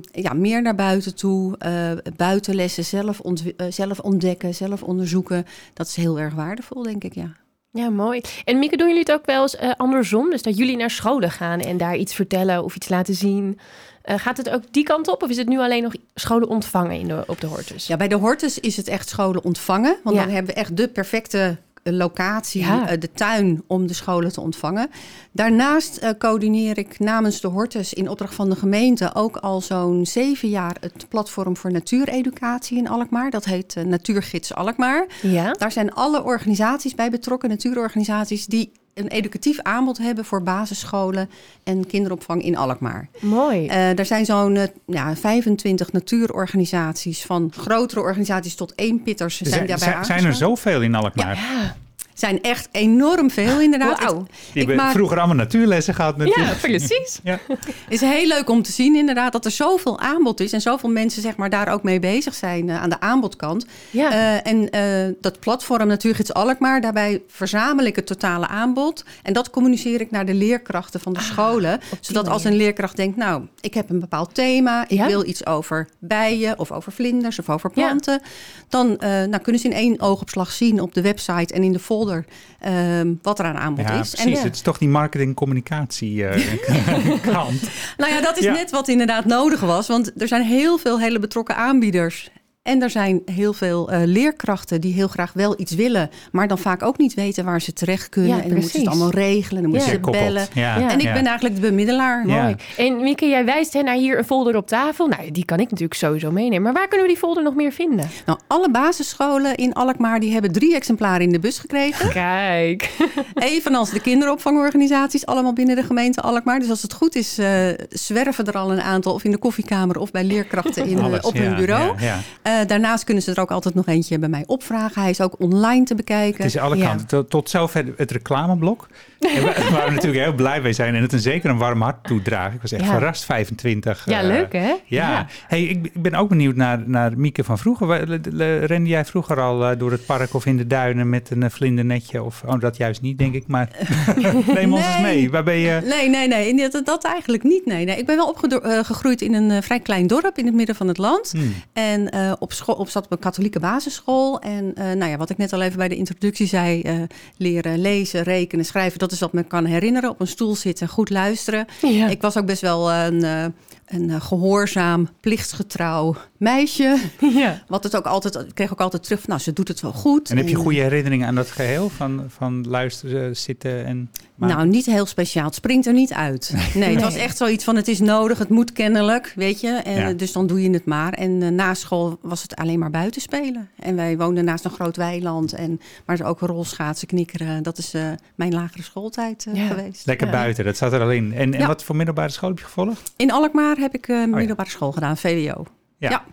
ja, 0.02 0.34
meer 0.36 0.62
naar 0.62 0.76
buiten 0.76 1.16
toe, 1.16 1.56
uh, 1.66 1.92
buitenlessen, 2.16 2.86
zelf, 2.86 3.22
zelf 3.70 4.00
ontdekken, 4.00 4.56
zelf 4.56 4.84
onderzoeken. 4.84 5.46
Dat 5.74 5.88
is 5.88 5.96
heel 5.96 6.20
erg 6.20 6.34
waardevol, 6.34 6.84
denk 6.84 7.04
ik, 7.04 7.16
ja. 7.16 7.32
Ja, 7.72 7.90
mooi. 7.90 8.22
En 8.46 8.60
Mieke, 8.60 8.78
doen 8.78 8.88
jullie 8.88 9.02
het 9.02 9.12
ook 9.12 9.26
wel 9.26 9.42
eens 9.42 9.58
andersom? 9.78 10.30
Dus 10.30 10.42
dat 10.42 10.58
jullie 10.58 10.78
naar 10.78 10.90
scholen 10.90 11.32
gaan 11.32 11.60
en 11.60 11.78
daar 11.78 11.96
iets 11.96 12.14
vertellen 12.16 12.64
of 12.64 12.76
iets 12.76 12.90
laten 12.90 13.14
zien? 13.14 13.60
Uh, 14.10 14.16
gaat 14.20 14.38
het 14.38 14.50
ook 14.50 14.64
die 14.72 14.84
kant 14.84 15.08
op 15.08 15.24
of 15.24 15.30
is 15.30 15.38
het 15.38 15.48
nu 15.48 15.60
alleen 15.60 15.84
nog 15.84 15.94
scholen 16.16 16.48
ontvangen 16.48 17.00
in 17.00 17.08
de, 17.08 17.24
op 17.28 17.42
de 17.42 17.48
Hortus? 17.48 17.88
Ja, 17.88 17.98
bij 17.98 18.08
de 18.08 18.16
Hortus 18.16 18.60
is 18.60 18.78
het 18.78 18.88
echt 18.88 19.10
scholen 19.10 19.44
ontvangen. 19.44 19.96
Want 20.04 20.16
Ja. 20.16 20.24
dan 20.24 20.34
hebben 20.34 20.54
we 20.54 20.60
echt 20.60 20.78
de 20.78 20.88
perfecte 20.88 21.58
eh, 21.84 21.94
locatie, 21.94 22.62
Ja. 22.62 22.92
uh, 22.92 23.00
de 23.00 23.12
tuin 23.12 23.64
om 23.68 23.88
de 23.88 23.94
scholen 23.94 24.32
te 24.32 24.42
ontvangen. 24.42 24.90
Daarnaast 25.32 26.00
uh, 26.04 26.10
coördineer 26.18 26.78
ik 26.78 27.00
namens 27.00 27.42
de 27.42 27.48
Hortus 27.48 27.94
in 27.94 28.10
opdracht 28.10 28.34
van 28.36 28.50
de 28.50 28.56
gemeente 28.56 29.16
ook 29.16 29.38
al 29.38 29.62
zo'n 29.62 30.06
zeven 30.06 30.50
jaar 30.50 30.76
het 30.80 31.06
platform 31.10 31.58
voor 31.58 31.72
natuureducatie 31.72 32.78
in 32.78 32.88
Alkmaar. 32.90 33.30
Dat 33.30 33.46
heet 33.46 33.76
uh, 33.78 33.84
Natuurgids 33.84 34.54
Alkmaar. 34.54 35.06
Ja. 35.22 35.52
Daar 35.54 35.72
zijn 35.72 35.94
alle 35.94 36.24
organisaties 36.24 36.96
bij 36.96 37.10
betrokken, 37.10 37.50
natuurorganisaties 37.50 38.46
die 38.46 38.72
een 39.00 39.08
educatief 39.08 39.60
aanbod 39.62 39.98
hebben 39.98 40.26
voor 40.26 40.44
basisscholen 40.44 41.30
en 41.64 41.88
kinderopvang 41.88 42.44
in 42.44 42.58
Alkmaar. 42.58 43.08
Mooi. 43.20 43.66
Uh, 43.66 44.00
er 44.00 44.06
zijn 44.06 44.26
zo'n 44.26 44.56
uh, 44.56 44.64
ja, 44.86 45.16
25 45.16 45.92
natuurorganisaties, 45.92 47.26
van 47.26 47.52
grotere 47.58 48.02
organisaties 48.02 48.56
tot 48.56 48.74
eenpitters 48.76 49.38
zijn, 49.38 49.50
zijn, 49.50 49.68
daarbij 49.68 49.88
zijn, 49.88 50.06
zijn 50.06 50.26
er 50.26 50.34
zoveel 50.34 50.82
in 50.82 50.96
Alkmaar? 50.96 51.36
ja. 51.36 51.76
Zijn 52.20 52.42
echt 52.42 52.68
enorm 52.72 53.32
veel 53.32 53.62
inderdaad. 53.62 54.02
Ik 54.02 54.58
hebben 54.58 54.76
maak- 54.76 54.92
vroeger 54.92 55.18
allemaal 55.18 55.36
natuurlessen 55.36 55.94
gehad 55.94 56.16
Ja, 56.18 56.24
natuurlijk. 56.26 56.60
precies. 56.62 57.20
Ja. 57.24 57.40
Het 57.48 57.58
is 57.90 58.02
heel 58.02 58.28
leuk 58.28 58.50
om 58.50 58.62
te 58.64 58.72
zien 58.72 58.96
inderdaad 58.96 59.32
dat 59.32 59.46
er 59.46 59.52
zoveel 59.52 60.00
aanbod 60.00 60.40
is 60.40 60.54
en 60.54 60.62
zoveel 60.62 60.90
mensen 60.90 61.22
zeg 61.22 61.36
maar, 61.36 61.50
daar 61.50 61.68
ook 61.68 61.84
mee 61.84 62.00
bezig 62.00 62.34
zijn 62.34 62.68
uh, 62.68 62.82
aan 62.82 62.90
de 62.90 63.00
aanbodkant. 63.00 63.66
Ja. 63.92 64.12
Uh, 64.12 64.52
en 64.52 64.76
uh, 65.08 65.14
dat 65.22 65.40
platform 65.40 65.88
Natuurgids 65.88 66.34
Alkmaar, 66.34 66.82
daarbij 66.82 67.22
verzamel 67.28 67.86
ik 67.86 67.96
het 67.96 68.06
totale 68.08 68.48
aanbod. 68.48 69.04
En 69.24 69.34
dat 69.34 69.50
communiceer 69.50 70.02
ik 70.02 70.12
naar 70.12 70.26
de 70.26 70.34
leerkrachten 70.34 71.00
van 71.00 71.14
de 71.14 71.22
scholen. 71.22 71.80
die 71.80 71.98
Zodat 72.02 72.28
als 72.28 72.44
een 72.44 72.56
leerkracht 72.56 72.96
denkt, 72.96 73.18
nou, 73.18 73.44
ik 73.62 73.74
heb 73.74 73.90
een 73.90 74.00
bepaald 74.00 74.34
thema. 74.34 74.84
Ik 74.88 74.98
Ja. 74.98 75.06
wil 75.08 75.26
iets 75.26 75.46
over 75.46 75.88
bijen 76.00 76.60
of 76.60 76.72
over 76.72 76.92
vlinders 76.92 77.40
of 77.40 77.50
over 77.50 77.72
planten. 77.72 78.22
Dan 78.70 78.88
uh, 78.90 78.98
nou, 79.00 79.38
kunnen 79.38 79.62
ze 79.62 79.68
in 79.68 79.74
één 79.74 80.00
oogopslag 80.00 80.52
zien 80.52 80.82
op 80.82 80.94
de 80.94 81.02
website 81.02 81.54
en 81.54 81.64
in 81.64 81.72
de 81.74 81.80
folder 81.80 82.09
uh, 82.16 83.02
wat 83.22 83.40
er 83.40 83.46
aan 83.46 83.58
aanbod 83.58 83.88
Ja, 83.88 84.00
is. 84.00 84.10
precies. 84.10 84.38
En, 84.38 84.44
Het 84.44 84.56
is 84.56 84.62
toch 84.62 84.78
die 84.78 84.90
marketing-communicatie 84.90 86.26
eh, 86.26 87.22
kant. 87.34 87.62
Nou 87.98 88.14
ja, 88.14 88.22
dat 88.22 88.38
is 88.38 88.46
net 88.46 88.72
wat 88.72 88.88
inderdaad 88.88 89.26
nodig 89.26 89.60
was. 89.60 89.88
Want 89.88 90.22
er 90.22 90.28
zijn 90.28 90.44
heel 90.44 90.78
veel 90.78 91.00
hele 91.00 91.20
betrokken 91.20 91.56
aanbieders. 91.56 92.30
En 92.70 92.82
er 92.82 92.90
zijn 92.90 93.22
heel 93.26 93.54
veel 93.54 93.94
uh, 93.94 94.00
leerkrachten 94.06 94.82
die 94.82 94.94
heel 94.94 95.08
graag 95.08 95.34
wel 95.34 95.60
iets 95.60 95.76
willen, 95.76 96.10
maar 96.32 96.48
dan 96.48 96.58
vaak 96.58 96.84
ook 96.84 96.98
niet 96.98 97.14
weten 97.14 97.46
waar 97.46 97.62
ze 97.62 97.74
terecht 97.74 98.10
kunnen. 98.10 98.30
Ja, 98.30 98.42
en 98.42 98.50
dan 98.50 98.52
moeten 98.52 98.70
ze 98.70 98.78
het 98.78 98.86
precies. 98.86 99.02
allemaal 99.02 99.24
regelen, 99.24 99.62
dan 99.62 99.72
moeten 99.72 99.90
Ja. 99.90 99.96
ze 100.04 100.12
bellen. 100.12 100.48
En 100.90 101.00
ik 101.00 101.02
ja. 101.02 101.14
ben 101.14 101.26
eigenlijk 101.26 101.56
de 101.56 101.62
bemiddelaar. 101.62 102.28
Ja. 102.28 102.42
Mooi. 102.42 102.56
En 102.78 103.02
Mieke, 103.02 103.28
jij 103.28 103.46
wijst 103.46 103.74
hè, 103.74 103.82
naar 103.82 103.96
hier 103.96 104.18
een 104.18 104.26
folder 104.26 104.56
op 104.56 104.68
tafel. 104.68 105.08
Nou, 105.08 105.32
die 105.32 105.46
kan 105.46 105.60
ik 105.60 105.70
natuurlijk 105.70 106.00
sowieso 106.00 106.32
meenemen. 106.32 106.62
Maar 106.62 106.74
waar 106.74 106.88
kunnen 106.88 107.06
we 107.08 107.12
die 107.12 107.22
folder 107.22 107.44
nog 107.44 107.56
meer 107.56 107.72
vinden? 107.72 108.10
Nou, 108.26 108.40
alle 108.48 108.72
basisscholen 108.72 109.56
in 109.56 109.74
Alkmaar 109.74 110.20
die 110.20 110.32
hebben 110.32 110.52
drie 110.52 110.76
exemplaren 110.76 111.22
in 111.22 111.32
de 111.32 111.40
bus 111.40 111.60
gekregen. 111.60 112.10
Kijk. 112.30 112.92
Evenals 113.34 113.90
de 113.90 114.00
kinderopvangorganisaties, 114.02 115.26
allemaal 115.26 115.54
binnen 115.54 115.76
de 115.76 115.84
gemeente 115.84 116.22
Alkmaar. 116.22 116.60
Dus 116.60 116.70
als 116.70 116.82
het 116.82 116.94
goed 116.94 117.16
is, 117.16 117.40
uh, 117.40 117.48
zwerven 117.90 118.46
er 118.46 118.58
al 118.58 118.72
een 118.72 118.82
aantal 118.82 119.14
of 119.14 119.24
in 119.24 119.32
de 119.32 119.38
koffiekamer 119.38 119.98
of 120.00 120.12
bij 120.12 120.24
leerkrachten 120.24 120.86
in, 120.86 120.98
uh, 120.98 121.04
Alles, 121.10 121.22
op 121.22 121.36
ja, 121.36 121.42
hun 121.42 121.56
bureau. 121.56 121.96
ja, 122.00 122.18
ja. 122.44 122.59
Uh, 122.59 122.59
daarnaast 122.68 123.04
kunnen 123.04 123.24
ze 123.24 123.32
er 123.32 123.40
ook 123.40 123.52
altijd 123.52 123.74
nog 123.76 123.88
eentje 123.88 124.20
bij 124.20 124.30
mij 124.30 124.44
opvragen. 124.46 125.02
Hij 125.02 125.10
is 125.10 125.22
ook 125.22 125.36
online 125.40 125.86
te 125.86 125.96
bekijken. 125.96 126.44
Het 126.44 126.54
is 126.56 126.62
alle 126.62 126.78
Ja. 126.78 126.88
kanten. 126.88 127.08
Tot, 127.08 127.30
tot 127.30 127.50
zover 127.50 127.86
het 127.98 128.12
reclameblok. 128.12 128.88
En 129.20 129.44
waar 129.44 129.68
waar 129.72 129.86
we 129.86 129.92
natuurlijk 129.92 130.24
heel 130.24 130.34
blij 130.34 130.62
mee 130.62 130.74
zijn 130.74 130.96
en 130.96 131.02
het 131.02 131.14
een 131.14 131.20
zeker 131.20 131.50
een 131.50 131.58
warm 131.58 131.82
hart 131.82 132.04
toedragen. 132.04 132.54
Ik 132.56 132.62
was 132.62 132.72
echt 132.72 132.84
Ja. 132.86 132.92
verrast, 132.92 133.26
25. 133.26 134.06
Ja, 134.06 134.20
eh, 134.22 134.28
leuk 134.28 134.54
hè? 134.54 134.74
Ja, 134.86 135.28
Hey, 135.48 135.64
ik, 135.64 135.86
ik 135.86 136.02
ben 136.02 136.14
ook 136.16 136.30
benieuwd 136.30 136.56
naar, 136.56 136.84
naar 136.86 137.18
Mieke 137.18 137.44
van 137.44 137.58
vroeger. 137.58 138.20
Rende 138.66 138.90
jij 138.90 139.06
vroeger 139.06 139.40
al 139.42 139.66
eh, 139.66 139.80
door 139.80 139.92
het 139.92 140.06
park 140.06 140.34
of 140.34 140.46
in 140.46 140.58
de 140.58 140.68
duinen 140.68 141.10
met 141.10 141.30
een 141.32 141.44
eh, 141.44 141.50
vlindernetje? 141.50 142.24
Of, 142.24 142.44
oh, 142.46 142.60
dat 142.60 142.78
juist 142.78 143.02
niet, 143.02 143.18
denk 143.18 143.34
ik. 143.34 143.48
Maar 143.48 143.70
neem 144.56 144.74
ons 144.74 144.86
eens 144.86 145.02
mee. 145.02 145.32
Waar 145.32 145.44
ben 145.44 145.58
je? 145.58 145.82
Nee, 145.84 146.10
nee, 146.10 146.28
nee. 146.54 146.70
Dat, 146.70 146.86
dat 146.86 147.04
eigenlijk 147.06 147.44
niet. 147.44 147.66
Nee, 147.66 147.86
nee. 147.86 147.98
Ik 147.98 148.06
ben 148.06 148.16
wel 148.16 148.28
opgegroeid 148.28 149.22
in 149.22 149.34
een 149.34 149.50
uh, 149.50 149.58
vrij 149.62 149.80
klein 149.80 150.08
dorp 150.08 150.38
in 150.38 150.46
het 150.46 150.56
midden 150.56 150.76
van 150.76 150.88
het 150.88 150.98
land. 150.98 151.32
Hmm. 151.32 151.54
En 151.74 152.16
uh, 152.16 152.32
op 152.40 152.54
school, 152.54 152.76
op 152.76 152.90
zat 152.90 153.06
op 153.06 153.12
een 153.12 153.20
katholieke 153.20 153.60
basisschool. 153.60 154.40
En 154.40 154.76
eh, 154.76 154.86
nou 154.86 155.12
ja, 155.12 155.18
wat 155.18 155.30
ik 155.30 155.38
net 155.38 155.54
al 155.54 155.62
even 155.62 155.78
bij 155.78 155.88
de 155.88 155.96
introductie 155.96 156.48
zei, 156.48 156.82
eh, 156.82 156.96
leren 157.38 157.82
lezen, 157.82 158.24
rekenen, 158.24 158.66
schrijven, 158.66 159.00
dat 159.00 159.12
is 159.12 159.20
wat 159.20 159.34
me 159.34 159.44
kan 159.44 159.66
herinneren. 159.66 160.10
Op 160.10 160.20
een 160.20 160.28
stoel 160.28 160.56
zitten 160.56 160.88
en 160.88 160.94
goed 160.94 161.10
luisteren. 161.10 161.66
Ja. 161.82 162.08
Ik 162.08 162.22
was 162.22 162.38
ook 162.38 162.46
best 162.46 162.62
wel 162.62 162.92
een, 162.92 163.24
eh, 163.24 163.46
een 163.90 164.10
eh, 164.10 164.22
gehoorzaam, 164.22 165.10
plichtsgetrouw 165.20 166.16
meisje. 166.38 166.98
ja. 167.20 167.64
Wat 167.68 167.84
het 167.84 167.96
ook 167.96 168.06
altijd, 168.06 168.36
ik 168.36 168.54
kreeg 168.56 168.72
ook 168.72 168.82
altijd 168.82 169.04
terug 169.04 169.20
van, 169.20 169.30
nou, 169.30 169.42
ze 169.42 169.54
doet 169.54 169.68
het 169.68 169.82
wel 169.82 169.92
goed. 169.94 170.30
En 170.30 170.38
heb 170.38 170.48
je 170.48 170.56
goede 170.56 170.80
herinneringen 170.82 171.28
aan 171.28 171.36
dat 171.36 171.52
geheel 171.52 171.90
van, 171.90 172.24
van 172.28 172.66
luisteren, 172.68 173.38
zitten 173.38 173.86
en... 173.86 174.10
maken? 174.36 174.56
Nou, 174.58 174.68
niet 174.70 174.86
heel 174.86 175.06
speciaal. 175.06 175.46
Het 175.46 175.56
springt 175.56 175.86
er 175.88 175.94
niet 175.94 176.14
uit. 176.14 176.54
Nee, 176.74 176.94
het 176.94 177.02
was 177.04 177.16
echt 177.16 177.38
zoiets 177.38 177.64
van: 177.64 177.76
het 177.76 177.88
is 177.88 178.00
nodig, 178.00 178.38
het 178.38 178.50
moet 178.50 178.72
kennelijk, 178.72 179.34
weet 179.36 179.62
je. 179.62 179.68
En, 179.70 180.00
Ja. 180.00 180.14
Dus 180.14 180.32
dan 180.32 180.48
doe 180.48 180.62
je 180.62 180.70
het 180.70 180.86
maar. 180.86 181.14
En 181.14 181.42
eh, 181.44 181.50
na 181.50 181.74
school 181.74 182.18
was 182.22 182.42
het 182.42 182.56
alleen 182.56 182.80
maar 182.80 182.90
buiten 182.92 183.22
spelen. 183.22 183.70
En 183.80 183.96
wij 183.96 184.18
woonden 184.18 184.46
naast 184.46 184.66
een 184.66 184.72
groot 184.72 184.96
weiland. 184.98 185.54
En, 185.54 185.82
maar 186.06 186.22
ook 186.24 186.40
rolschaatsen, 186.40 187.08
knikkeren. 187.08 187.64
Dat 187.64 187.78
is 187.78 187.94
eh, 187.94 188.02
mijn 188.36 188.54
lagere 188.54 188.84
schooltijd 188.84 189.46
eh, 189.46 189.56
Ja. 189.56 189.68
geweest. 189.68 190.06
Lekker 190.06 190.28
Ja. 190.28 190.34
buiten, 190.34 190.66
dat 190.66 190.78
zat 190.78 190.94
er 190.94 191.02
al 191.02 191.12
in. 191.12 191.34
En, 191.34 191.54
en 191.54 191.60
Ja. 191.60 191.68
wat 191.68 191.84
voor 191.84 191.96
middelbare 191.96 192.30
school 192.32 192.50
heb 192.50 192.58
je 192.58 192.66
gevolgd? 192.66 193.12
In 193.16 193.32
Alkmaar 193.32 193.78
heb 193.80 193.94
ik 193.94 194.08
ja. 194.08 194.26
middelbare 194.26 194.70
school 194.70 194.92
gedaan, 194.92 195.18
VWO. 195.18 195.66
Ja. 195.98 196.24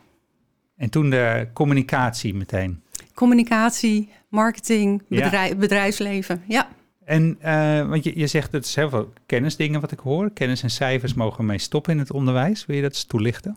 En 0.77 0.91
toen 0.91 1.11
de 1.11 1.49
communicatie 1.53 2.35
meteen. 2.35 2.83
Communicatie, 3.15 4.09
marketing, 4.29 5.03
Ja. 5.09 5.23
bedrijf, 5.23 5.57
bedrijfsleven. 5.57 6.43
Ja. 6.49 6.69
En, 7.05 7.37
eh, 7.41 7.89
want 7.89 8.05
je, 8.05 8.19
je 8.19 8.27
zegt, 8.27 8.53
het 8.53 8.65
is 8.65 8.75
heel 8.75 8.89
veel 8.89 9.13
kennisdingen 9.27 9.81
wat 9.81 9.93
ik 9.93 9.99
hoor. 9.99 10.31
Kennis 10.31 10.63
en 10.63 10.71
cijfers 10.71 11.15
mogen 11.15 11.47
mee 11.47 11.59
stoppen 11.59 11.93
in 11.93 11.99
het 11.99 12.13
onderwijs. 12.13 12.67
Wil 12.67 12.77
je 12.77 12.83
dat 12.83 12.91
eens 12.91 13.05
toelichten? 13.05 13.57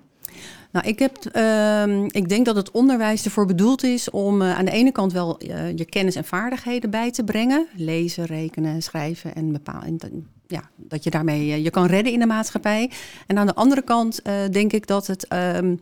Nou, 0.72 0.88
ik, 0.88 1.00
heb, 1.00 1.25
ehm, 1.25 2.05
ik 2.08 2.29
denk 2.29 2.46
dat 2.46 2.55
het 2.55 2.72
onderwijs 2.72 3.25
ervoor 3.25 3.46
bedoeld 3.46 3.84
is 3.84 4.10
om 4.10 4.41
eh, 4.41 4.58
aan 4.58 4.65
de 4.65 4.72
ene 4.72 4.91
kant 4.91 5.13
wel 5.13 5.43
je 5.75 5.86
kennis 5.89 6.15
en 6.15 6.25
vaardigheden 6.25 6.89
bij 6.89 7.12
te 7.12 7.24
brengen. 7.24 7.67
Lezen, 7.75 8.25
rekenen, 8.25 8.81
schrijven 8.81 9.36
en 9.36 9.51
bepalen. 9.51 9.98
Ja, 10.51 10.70
dat 10.75 11.03
je 11.03 11.10
daarmee 11.10 11.51
eh, 11.51 11.63
je 11.63 11.70
kan 11.70 11.86
redden 11.86 12.13
in 12.13 12.20
de 12.20 12.25
maatschappij. 12.25 12.91
En 13.27 13.38
aan 13.38 13.46
de 13.48 13.56
andere 13.56 13.82
kant 13.82 14.22
eh, 14.22 14.34
denk 14.51 14.74
ik 14.74 14.88
dat 14.88 15.08
het 15.08 15.27
ehm, 15.27 15.75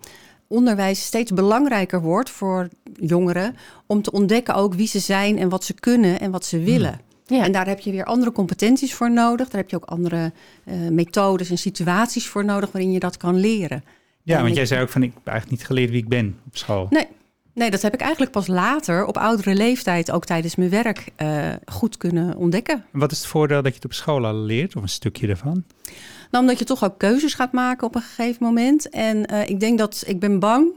onderwijs 0.48 1.06
steeds 1.06 1.32
belangrijker 1.34 2.02
wordt 2.02 2.30
voor 2.30 2.70
jongeren. 3.00 3.56
Om 3.86 4.02
te 4.02 4.12
ontdekken 4.12 4.56
ook 4.56 4.74
wie 4.74 4.88
ze 4.88 5.00
zijn 5.00 5.38
en 5.38 5.50
wat 5.50 5.64
ze 5.64 5.74
kunnen 5.74 6.20
en 6.20 6.32
wat 6.32 6.46
ze 6.46 6.60
willen. 6.60 7.00
Ja. 7.26 7.44
En 7.44 7.52
daar 7.52 7.68
heb 7.68 7.80
je 7.80 7.92
weer 7.92 8.06
andere 8.06 8.32
competenties 8.32 8.94
voor 8.94 9.12
nodig. 9.12 9.50
Daar 9.50 9.62
heb 9.62 9.70
je 9.70 9.76
ook 9.76 9.86
andere 9.86 10.32
eh, 10.64 10.74
methodes 10.92 11.50
en 11.50 11.58
situaties 11.58 12.28
voor 12.28 12.46
nodig 12.46 12.72
waarin 12.72 12.92
je 12.92 13.00
dat 13.00 13.18
kan 13.18 13.36
leren. 13.36 13.84
Ja, 14.24 14.34
En 14.34 14.40
want 14.40 14.50
ik- 14.52 14.58
jij 14.58 14.66
zei 14.66 14.82
ook 14.82 14.90
van, 14.90 15.04
ik 15.04 15.12
heb 15.14 15.28
eigenlijk 15.28 15.58
niet 15.58 15.68
geleerd 15.68 15.90
wie 15.90 16.02
ik 16.02 16.08
ben 16.10 16.40
op 16.46 16.58
school. 16.58 16.88
Nee, 16.90 17.08
nee, 17.58 17.72
dat 17.72 17.82
heb 17.82 17.94
ik 17.94 18.02
eigenlijk 18.02 18.32
pas 18.32 18.48
later, 18.48 19.06
op 19.06 19.18
oudere 19.18 19.56
leeftijd, 19.56 20.12
ook 20.12 20.26
tijdens 20.26 20.56
mijn 20.56 20.70
werk, 20.70 21.08
eh, 21.16 21.54
goed 21.66 21.98
kunnen 21.98 22.36
ontdekken. 22.36 22.76
En 22.94 23.00
Wat 23.00 23.12
is 23.12 23.18
het 23.18 23.28
voordeel 23.28 23.62
dat 23.62 23.72
je 23.72 23.76
het 23.76 23.86
op 23.86 23.94
school 23.94 24.26
al 24.26 24.36
leert? 24.36 24.76
Of 24.76 24.82
een 24.82 24.90
stukje 24.90 25.28
ervan? 25.28 25.64
Nou, 26.32 26.44
omdat 26.44 26.60
je 26.60 26.66
toch 26.66 26.84
ook 26.84 26.98
keuzes 26.98 27.34
gaat 27.34 27.52
maken 27.52 27.88
op 27.88 27.96
een 27.96 28.02
gegeven 28.02 28.46
moment. 28.46 28.90
En 28.90 29.26
eh, 29.26 29.50
ik 29.50 29.60
denk 29.60 29.78
dat, 29.78 30.04
ik 30.06 30.20
ben 30.20 30.40
bang 30.40 30.72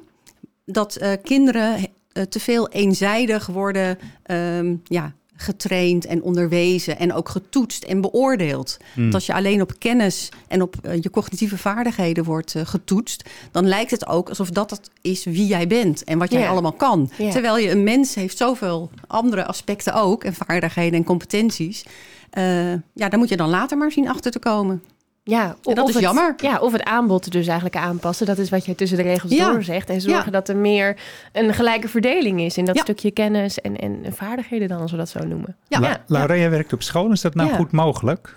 dat 0.65 0.97
eh, 0.97 1.13
kinderen 1.23 1.87
te 2.29 2.41
veel 2.41 2.69
eenzijdig 2.69 3.47
worden 3.47 3.99
ehm, 4.23 4.77
ja, 4.85 5.13
getraind 5.41 6.07
en 6.07 6.23
onderwezen 6.23 6.99
en 6.99 7.13
ook 7.13 7.29
getoetst 7.29 7.85
en 7.85 8.01
beoordeeld. 8.01 8.77
Hmm. 8.95 9.03
Want 9.03 9.15
als 9.15 9.27
je 9.27 9.35
alleen 9.35 9.61
op 9.61 9.73
kennis 9.79 10.29
en 10.49 10.63
op 10.63 10.77
eh, 10.83 11.03
je 11.03 11.11
cognitieve 11.11 11.59
vaardigheden 11.59 12.25
wordt 12.25 12.55
eh, 12.55 12.67
getoetst, 12.67 13.29
dan 13.51 13.67
lijkt 13.67 13.91
het 13.91 14.07
ook 14.07 14.29
alsof 14.29 14.51
dat 14.51 14.71
het 14.71 14.91
is 15.01 15.25
wie 15.25 15.47
jij 15.47 15.67
bent 15.67 16.05
en 16.05 16.19
wat 16.19 16.31
jij 16.31 16.41
Ja. 16.41 16.49
allemaal 16.49 16.73
kan. 16.73 17.11
Ja. 17.19 17.31
Terwijl 17.31 17.59
je 17.59 17.71
een 17.71 17.85
mens 17.85 18.15
heeft 18.15 18.37
zoveel 18.37 18.91
andere 19.07 19.45
aspecten 19.45 19.95
ook 19.95 20.25
en 20.25 20.35
vaardigheden 20.35 20.99
en 20.99 21.05
competenties. 21.05 21.85
Eh, 22.31 22.73
ja, 22.73 23.09
daar 23.09 23.19
moet 23.19 23.29
je 23.29 23.37
dan 23.37 23.49
later 23.51 23.79
maar 23.79 23.93
zien 23.93 24.09
achter 24.09 24.31
te 24.31 24.39
komen. 24.39 24.83
Ja, 25.23 25.45
En 25.45 25.75
dat 25.75 25.79
of 25.83 25.89
is 25.89 25.95
het, 25.95 26.05
jammer. 26.05 26.35
Ja, 26.37 26.59
of 26.59 26.73
het 26.73 26.83
aanbod 26.85 27.33
dus 27.33 27.47
eigenlijk 27.47 27.77
aanpassen. 27.77 28.27
Dat 28.27 28.39
is 28.39 28.51
wat 28.51 28.65
je 28.65 28.75
tussen 28.75 28.97
de 28.99 29.03
regels 29.03 29.33
Ja. 29.33 29.51
door 29.53 29.63
zegt. 29.63 29.91
En 29.91 30.01
zorgen 30.01 30.25
Ja. 30.25 30.31
dat 30.31 30.49
er 30.49 30.57
meer 30.57 30.97
een 31.33 31.55
gelijke 31.55 31.89
verdeling 31.89 32.41
is 32.41 32.57
in 32.57 32.65
dat 32.65 32.75
Ja. 32.77 32.83
stukje 32.83 33.11
kennis 33.11 33.61
en, 33.61 33.77
en 33.77 34.05
vaardigheden 34.09 34.69
dan, 34.69 34.81
als 34.81 34.91
we 34.91 34.97
dat 34.97 35.09
zo 35.09 35.27
noemen. 35.27 35.57
Ja. 35.69 35.81
La- 35.81 36.03
Laura, 36.07 36.37
jij 36.37 36.51
werkt 36.51 36.73
op 36.73 36.83
school. 36.83 37.11
Is 37.13 37.21
dat 37.21 37.35
nou 37.35 37.49
Ja. 37.49 37.57
goed 37.57 37.73
mogelijk? 37.73 38.37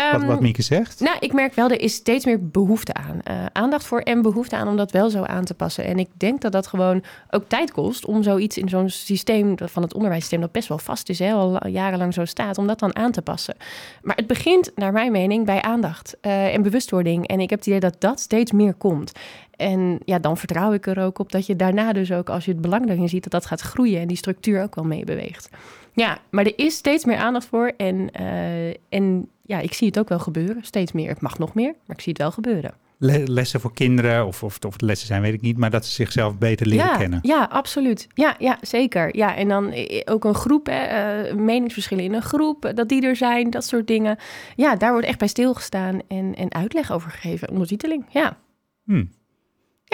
Wat, 0.00 0.20
Ehm, 0.20 0.26
wat 0.26 0.40
Mieke 0.40 0.62
zegt? 0.62 1.00
Nou, 1.00 1.16
ik 1.20 1.32
merk 1.32 1.54
wel, 1.54 1.70
er 1.70 1.80
is 1.80 1.94
steeds 1.94 2.24
meer 2.24 2.48
behoefte 2.48 2.94
aan. 2.94 3.20
Eh, 3.24 3.46
aandacht 3.52 3.84
voor 3.84 4.00
en 4.00 4.22
behoefte 4.22 4.56
aan 4.56 4.68
om 4.68 4.76
dat 4.76 4.90
wel 4.90 5.10
zo 5.10 5.22
aan 5.22 5.44
te 5.44 5.54
passen. 5.54 5.84
En 5.84 5.98
ik 5.98 6.08
denk 6.16 6.40
dat 6.40 6.52
dat 6.52 6.66
gewoon 6.66 7.02
ook 7.30 7.44
tijd 7.46 7.72
kost 7.72 8.06
om 8.06 8.22
zoiets 8.22 8.58
in 8.58 8.68
zo'n 8.68 8.88
systeem 8.88 9.54
van 9.56 9.82
het 9.82 9.94
onderwijssysteem, 9.94 10.40
dat 10.40 10.52
best 10.52 10.68
wel 10.68 10.78
vast 10.78 11.08
is, 11.08 11.18
hè, 11.18 11.32
al 11.32 11.66
jarenlang 11.66 12.14
zo 12.14 12.24
staat, 12.24 12.58
om 12.58 12.66
dat 12.66 12.78
dan 12.78 12.96
aan 12.96 13.12
te 13.12 13.22
passen. 13.22 13.56
Maar 14.02 14.16
het 14.16 14.26
begint, 14.26 14.70
naar 14.74 14.92
mijn 14.92 15.12
mening, 15.12 15.44
bij 15.46 15.62
aandacht 15.62 16.16
eh, 16.20 16.54
en 16.54 16.62
bewustwording. 16.62 17.26
En 17.26 17.40
ik 17.40 17.50
heb 17.50 17.58
het 17.58 17.68
idee 17.68 17.80
dat 17.80 17.96
dat 17.98 18.20
steeds 18.20 18.52
meer 18.52 18.74
komt. 18.74 19.12
En 19.56 19.98
ja, 20.04 20.18
dan 20.18 20.36
vertrouw 20.36 20.72
ik 20.72 20.86
er 20.86 21.02
ook 21.02 21.18
op 21.18 21.32
dat 21.32 21.46
je 21.46 21.56
daarna 21.56 21.92
dus 21.92 22.12
ook, 22.12 22.30
als 22.30 22.44
je 22.44 22.52
het 22.52 22.60
belang 22.60 22.86
daarin 22.86 23.08
ziet, 23.08 23.22
dat 23.22 23.32
dat 23.32 23.46
gaat 23.46 23.60
groeien 23.60 24.00
en 24.00 24.06
die 24.06 24.16
structuur 24.16 24.62
ook 24.62 24.74
wel 24.74 24.84
meebeweegt. 24.84 25.48
Ja, 25.92 26.18
maar 26.30 26.44
er 26.44 26.58
is 26.58 26.74
steeds 26.74 27.04
meer 27.04 27.16
aandacht 27.16 27.46
voor. 27.46 27.72
En, 27.76 28.10
eh, 28.10 28.68
en 28.88 29.28
ja, 29.50 29.58
ik 29.58 29.72
zie 29.72 29.86
het 29.86 29.98
ook 29.98 30.08
wel 30.08 30.18
gebeuren. 30.18 30.64
Steeds 30.64 30.92
meer. 30.92 31.08
Het 31.08 31.20
mag 31.20 31.38
nog 31.38 31.54
meer, 31.54 31.74
maar 31.86 31.96
ik 31.96 32.02
zie 32.02 32.12
het 32.12 32.22
wel 32.22 32.30
gebeuren. 32.30 32.74
Le- 32.98 33.22
lessen 33.26 33.60
voor 33.60 33.72
kinderen, 33.74 34.26
of, 34.26 34.42
of, 34.42 34.58
of 34.66 34.72
het 34.72 34.82
lessen 34.82 35.06
zijn, 35.06 35.22
weet 35.22 35.32
ik 35.34 35.40
niet. 35.40 35.56
Maar 35.56 35.70
dat 35.70 35.86
ze 35.86 35.92
zichzelf 35.92 36.38
beter 36.38 36.66
leren 36.66 36.86
ja, 36.86 36.96
kennen. 36.96 37.18
Ja, 37.22 37.44
absoluut. 37.50 38.06
Ja, 38.14 38.34
ja, 38.38 38.58
zeker. 38.60 39.16
Ja, 39.16 39.36
en 39.36 39.48
dan 39.48 39.70
eh, 39.72 40.00
ook 40.04 40.24
een 40.24 40.34
groep, 40.34 40.66
hè, 40.66 40.72
eh, 40.82 41.34
meningsverschillen 41.34 42.04
in 42.04 42.14
een 42.14 42.22
groep, 42.22 42.64
eh, 42.64 42.74
dat 42.74 42.88
die 42.88 43.02
er 43.06 43.16
zijn, 43.16 43.50
dat 43.50 43.64
soort 43.64 43.86
dingen. 43.86 44.16
Ja, 44.56 44.76
daar 44.76 44.92
wordt 44.92 45.06
echt 45.06 45.18
bij 45.18 45.28
stilgestaan 45.28 46.00
en, 46.08 46.34
en 46.34 46.52
uitleg 46.54 46.92
over 46.92 47.10
gegeven, 47.10 47.50
ondertiteling. 47.50 48.04
Ja, 48.08 48.36
Hm. 48.84 49.04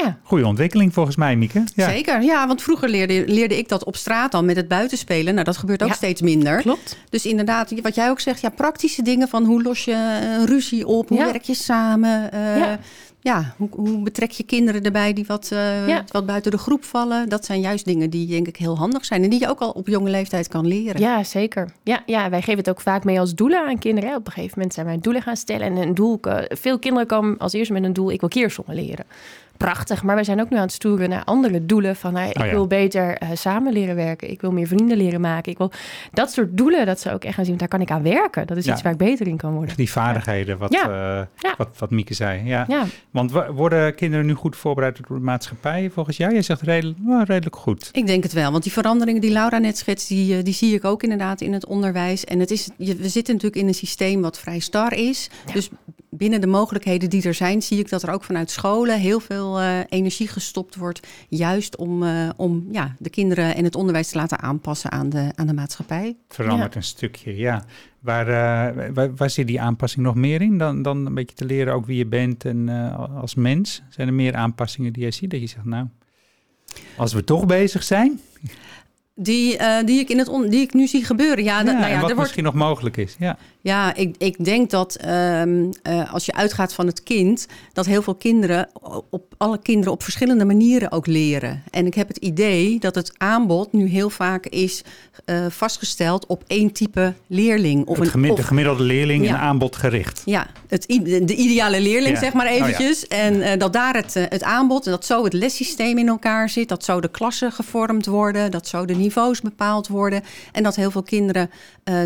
Ja. 0.02 0.18
Goede 0.22 0.46
ontwikkeling 0.46 0.92
volgens 0.92 1.16
mij, 1.16 1.36
Mieke. 1.36 1.64
Ja. 1.74 1.88
Zeker, 1.90 2.22
ja, 2.22 2.46
want 2.46 2.62
vroeger 2.62 2.88
leerde, 2.88 3.24
leerde 3.26 3.58
ik 3.58 3.68
dat 3.68 3.84
op 3.84 3.96
straat 3.96 4.32
dan 4.32 4.44
met 4.44 4.56
het 4.56 4.68
buitenspelen. 4.68 5.32
Nou, 5.32 5.44
dat 5.44 5.56
gebeurt 5.56 5.82
ook 5.82 5.88
Ja. 5.88 5.94
steeds 5.94 6.20
minder. 6.20 6.60
klopt. 6.60 6.96
Dus 7.10 7.26
inderdaad, 7.26 7.80
wat 7.80 7.94
jij 7.94 8.10
ook 8.10 8.20
zegt, 8.20 8.40
ja, 8.40 8.48
praktische 8.48 9.02
dingen 9.02 9.28
van 9.28 9.44
hoe 9.44 9.62
los 9.62 9.84
je 9.84 10.20
een 10.38 10.46
ruzie 10.46 10.86
op, 10.86 11.08
hoe 11.08 11.18
Ja. 11.18 11.24
werk 11.24 11.42
je 11.42 11.54
samen. 11.54 12.32
eh, 12.32 12.56
Ja. 12.58 12.78
ja. 13.20 13.54
hoe, 13.56 13.68
hoe 13.70 14.02
betrek 14.02 14.30
je 14.30 14.42
kinderen 14.42 14.82
erbij 14.82 15.12
die 15.12 15.24
wat, 15.26 15.48
eh, 15.52 15.88
Ja. 15.88 16.04
wat 16.12 16.26
buiten 16.26 16.50
de 16.50 16.58
groep 16.58 16.84
vallen. 16.84 17.28
Dat 17.28 17.44
zijn 17.44 17.60
juist 17.60 17.84
dingen 17.84 18.10
die 18.10 18.26
denk 18.26 18.46
ik 18.48 18.56
heel 18.56 18.76
handig 18.78 19.04
zijn 19.04 19.22
en 19.22 19.30
die 19.30 19.40
je 19.40 19.48
ook 19.48 19.60
al 19.60 19.70
op 19.70 19.86
jonge 19.88 20.10
leeftijd 20.10 20.48
kan 20.48 20.66
leren. 20.66 21.00
Ja, 21.00 21.24
zeker. 21.24 21.72
Ja, 21.82 22.02
ja, 22.06 22.30
wij 22.30 22.40
geven 22.40 22.58
het 22.58 22.68
ook 22.70 22.80
vaak 22.80 23.04
mee 23.04 23.20
als 23.20 23.34
doelen 23.34 23.66
aan 23.66 23.78
kinderen. 23.78 24.10
hè. 24.10 24.16
Op 24.16 24.26
een 24.26 24.32
gegeven 24.32 24.52
moment 24.56 24.74
zijn 24.74 24.86
wij 24.86 24.98
doelen 25.00 25.22
gaan 25.22 25.36
stellen. 25.36 25.66
En 25.66 25.76
een 25.76 25.94
doel, 25.94 26.18
eh, 26.20 26.56
veel 26.58 26.78
kinderen 26.78 27.06
komen 27.08 27.38
als 27.38 27.52
eerste 27.52 27.72
met 27.72 27.84
een 27.84 27.92
doel, 27.92 28.10
ik 28.10 28.20
wil 28.20 28.28
keersommen 28.28 28.74
leren. 28.74 29.04
Prachtig, 29.56 30.02
maar 30.02 30.14
wij 30.14 30.24
zijn 30.24 30.40
ook 30.40 30.50
nu 30.50 30.56
aan 30.56 30.62
het 30.62 30.72
stoeren 30.72 31.08
naar 31.08 31.24
andere 31.24 31.66
doelen. 31.66 31.96
Van 31.96 32.12
nou, 32.12 32.28
ik 32.30 32.38
Oh 32.38 32.44
ja. 32.46 32.50
wil 32.52 32.66
beter 32.66 33.16
eh, 33.18 33.28
samen 33.34 33.72
leren 33.72 33.94
werken. 33.96 34.30
Ik 34.30 34.40
wil 34.40 34.52
meer 34.52 34.66
vrienden 34.66 34.96
leren 34.96 35.20
maken. 35.20 35.52
Ik 35.52 35.58
wil 35.58 35.70
dat 36.12 36.32
soort 36.32 36.56
doelen, 36.56 36.86
dat 36.86 37.00
ze 37.00 37.12
ook 37.12 37.24
echt 37.24 37.34
gaan 37.34 37.44
zien. 37.44 37.56
Daar 37.56 37.68
kan 37.68 37.80
ik 37.80 37.90
aan 37.90 38.02
werken. 38.02 38.46
Dat 38.46 38.56
is 38.56 38.64
Ja. 38.64 38.72
iets 38.72 38.82
waar 38.82 38.92
ik 38.92 38.98
beter 38.98 39.26
in 39.26 39.36
kan 39.36 39.52
worden. 39.52 39.76
Die 39.76 39.90
vaardigheden, 39.90 40.58
wat, 40.58 40.72
Ja. 40.72 40.82
eh, 40.82 41.26
Ja. 41.36 41.54
wat, 41.56 41.68
wat 41.78 41.90
Mieke 41.90 42.14
zei. 42.14 42.44
Ja. 42.44 42.64
Ja, 42.68 42.84
Want 43.10 43.30
wa- 43.32 43.52
worden 43.52 43.94
kinderen 43.94 44.26
nu 44.26 44.34
goed 44.34 44.56
voorbereid 44.56 44.96
door 45.08 45.18
de 45.18 45.24
maatschappij 45.24 45.90
volgens 45.90 46.16
jou? 46.16 46.32
Jij 46.32 46.42
zegt 46.42 46.60
redelijk, 46.62 46.98
nou, 47.00 47.24
redelijk 47.24 47.56
goed. 47.56 47.88
Ik 47.92 48.06
denk 48.06 48.22
het 48.22 48.32
wel, 48.32 48.50
want 48.50 48.62
die 48.62 48.72
veranderingen 48.72 49.20
die 49.20 49.32
Laura 49.32 49.58
net 49.58 49.78
schetst, 49.78 50.08
die, 50.08 50.36
eh, 50.36 50.44
die 50.44 50.54
zie 50.54 50.74
ik 50.74 50.84
ook 50.84 51.02
inderdaad 51.02 51.40
in 51.40 51.52
het 51.52 51.66
onderwijs. 51.66 52.24
En 52.24 52.40
het 52.40 52.50
is, 52.50 52.68
we 52.76 53.08
zitten 53.08 53.34
natuurlijk 53.34 53.62
in 53.62 53.68
een 53.68 53.74
systeem 53.74 54.20
wat 54.22 54.38
vrij 54.38 54.58
star 54.58 54.92
is. 54.94 55.30
Ja. 55.46 55.52
Dus 55.52 55.68
binnen 56.16 56.40
de 56.40 56.46
mogelijkheden 56.46 57.10
die 57.10 57.22
er 57.22 57.34
zijn, 57.34 57.62
zie 57.62 57.78
ik 57.78 57.88
dat 57.88 58.02
er 58.02 58.10
ook 58.10 58.24
vanuit 58.24 58.50
scholen 58.50 59.00
heel 59.00 59.20
veel 59.20 59.60
eh, 59.60 59.78
energie 59.88 60.28
gestopt 60.28 60.76
wordt. 60.76 61.06
Juist 61.28 61.76
om, 61.76 62.02
eh, 62.02 62.28
om 62.36 62.66
ja, 62.70 62.94
de 62.98 63.10
kinderen 63.10 63.54
en 63.54 63.64
het 63.64 63.74
onderwijs 63.74 64.08
te 64.08 64.16
laten 64.16 64.40
aanpassen 64.40 64.92
aan 64.92 65.08
de, 65.08 65.30
aan 65.34 65.46
de 65.46 65.54
maatschappij. 65.54 66.16
Verandert 66.28 66.74
een 66.74 66.82
stukje, 66.82 67.36
ja. 67.36 67.64
Waar, 68.00 68.28
eh, 68.28 68.92
waar, 68.94 69.14
waar 69.14 69.30
zit 69.30 69.46
die 69.46 69.60
aanpassing 69.60 70.04
nog 70.04 70.14
meer 70.14 70.42
in? 70.42 70.58
Dan, 70.58 70.82
dan 70.82 71.06
een 71.06 71.14
beetje 71.14 71.36
te 71.36 71.44
leren 71.44 71.74
ook 71.74 71.86
wie 71.86 71.96
je 71.96 72.06
bent 72.06 72.44
en 72.44 72.68
eh, 72.68 73.20
als 73.20 73.34
mens. 73.34 73.82
Zijn 73.88 74.08
er 74.08 74.14
meer 74.14 74.34
aanpassingen 74.34 74.92
die 74.92 75.02
jij 75.02 75.10
ziet? 75.10 75.30
Dat 75.30 75.40
je 75.40 75.46
zegt, 75.46 75.64
nou, 75.64 75.86
als 76.96 77.12
we 77.12 77.24
toch 77.24 77.46
bezig 77.46 77.82
zijn. 77.82 78.20
Die, 79.14 79.56
eh, 79.56 79.86
die, 79.86 80.00
ik 80.00 80.08
in 80.08 80.18
het 80.18 80.28
on- 80.28 80.48
die 80.48 80.60
ik 80.60 80.74
nu 80.74 80.86
zie 80.86 81.04
gebeuren. 81.04 81.44
Ja, 81.44 81.62
nou 81.62 81.76
en 81.76 81.88
ja, 81.88 81.88
wat 81.88 81.94
er 81.94 82.00
wordt 82.00 82.16
misschien 82.18 82.44
nog 82.44 82.54
mogelijk 82.54 82.96
is. 82.96 83.16
Ja. 83.18 83.38
Ja, 83.66 83.94
ik, 83.94 84.14
ik 84.18 84.44
denk 84.44 84.70
dat 84.70 84.94
ehm, 84.94 85.70
eh, 85.82 86.12
als 86.12 86.26
je 86.26 86.32
uitgaat 86.32 86.72
van 86.72 86.86
het 86.86 87.02
kind, 87.02 87.46
dat 87.72 87.86
heel 87.86 88.02
veel 88.02 88.14
kinderen 88.14 88.68
op 89.10 89.34
alle 89.36 89.58
kinderen 89.58 89.92
op 89.92 90.02
verschillende 90.02 90.44
manieren 90.44 90.92
ook 90.92 91.06
leren. 91.06 91.62
En 91.70 91.86
ik 91.86 91.94
heb 91.94 92.08
het 92.08 92.16
idee 92.16 92.78
dat 92.78 92.94
het 92.94 93.12
aanbod 93.18 93.72
nu 93.72 93.86
heel 93.86 94.10
vaak 94.10 94.46
is 94.46 94.82
eh, 95.24 95.46
vastgesteld 95.48 96.26
op 96.26 96.42
één 96.46 96.72
type 96.72 97.14
leerling. 97.26 97.86
Of 97.86 97.98
een, 97.98 98.34
de 98.34 98.42
gemiddelde 98.42 98.82
leerling 98.82 99.24
ja. 99.24 99.30
en 99.30 99.38
aanbod 99.38 99.76
gericht. 99.76 100.22
Ja, 100.24 100.46
het, 100.68 100.86
de 101.22 101.34
ideale 101.34 101.80
leerling, 101.80 102.18
zeg 102.18 102.32
maar 102.32 102.46
oh 102.46 102.52
eventjes. 102.52 103.06
En 103.06 103.34
uh, 103.34 103.50
dat 103.58 103.72
daar 103.72 103.94
het, 103.94 104.14
het 104.14 104.42
aanbod, 104.42 104.84
en 104.84 104.90
dat 104.90 105.04
zo 105.04 105.24
het 105.24 105.32
lessysteem 105.32 105.98
in 105.98 106.08
elkaar 106.08 106.48
zit, 106.48 106.68
dat 106.68 106.84
zo 106.84 107.00
de 107.00 107.10
klassen 107.10 107.52
gevormd 107.52 108.06
worden, 108.06 108.50
dat 108.50 108.68
zo 108.68 108.84
de 108.84 108.94
niveaus 108.94 109.40
bepaald 109.40 109.88
worden. 109.88 110.22
En 110.52 110.62
dat 110.62 110.76
heel 110.76 110.90
veel 110.90 111.02
kinderen 111.02 111.50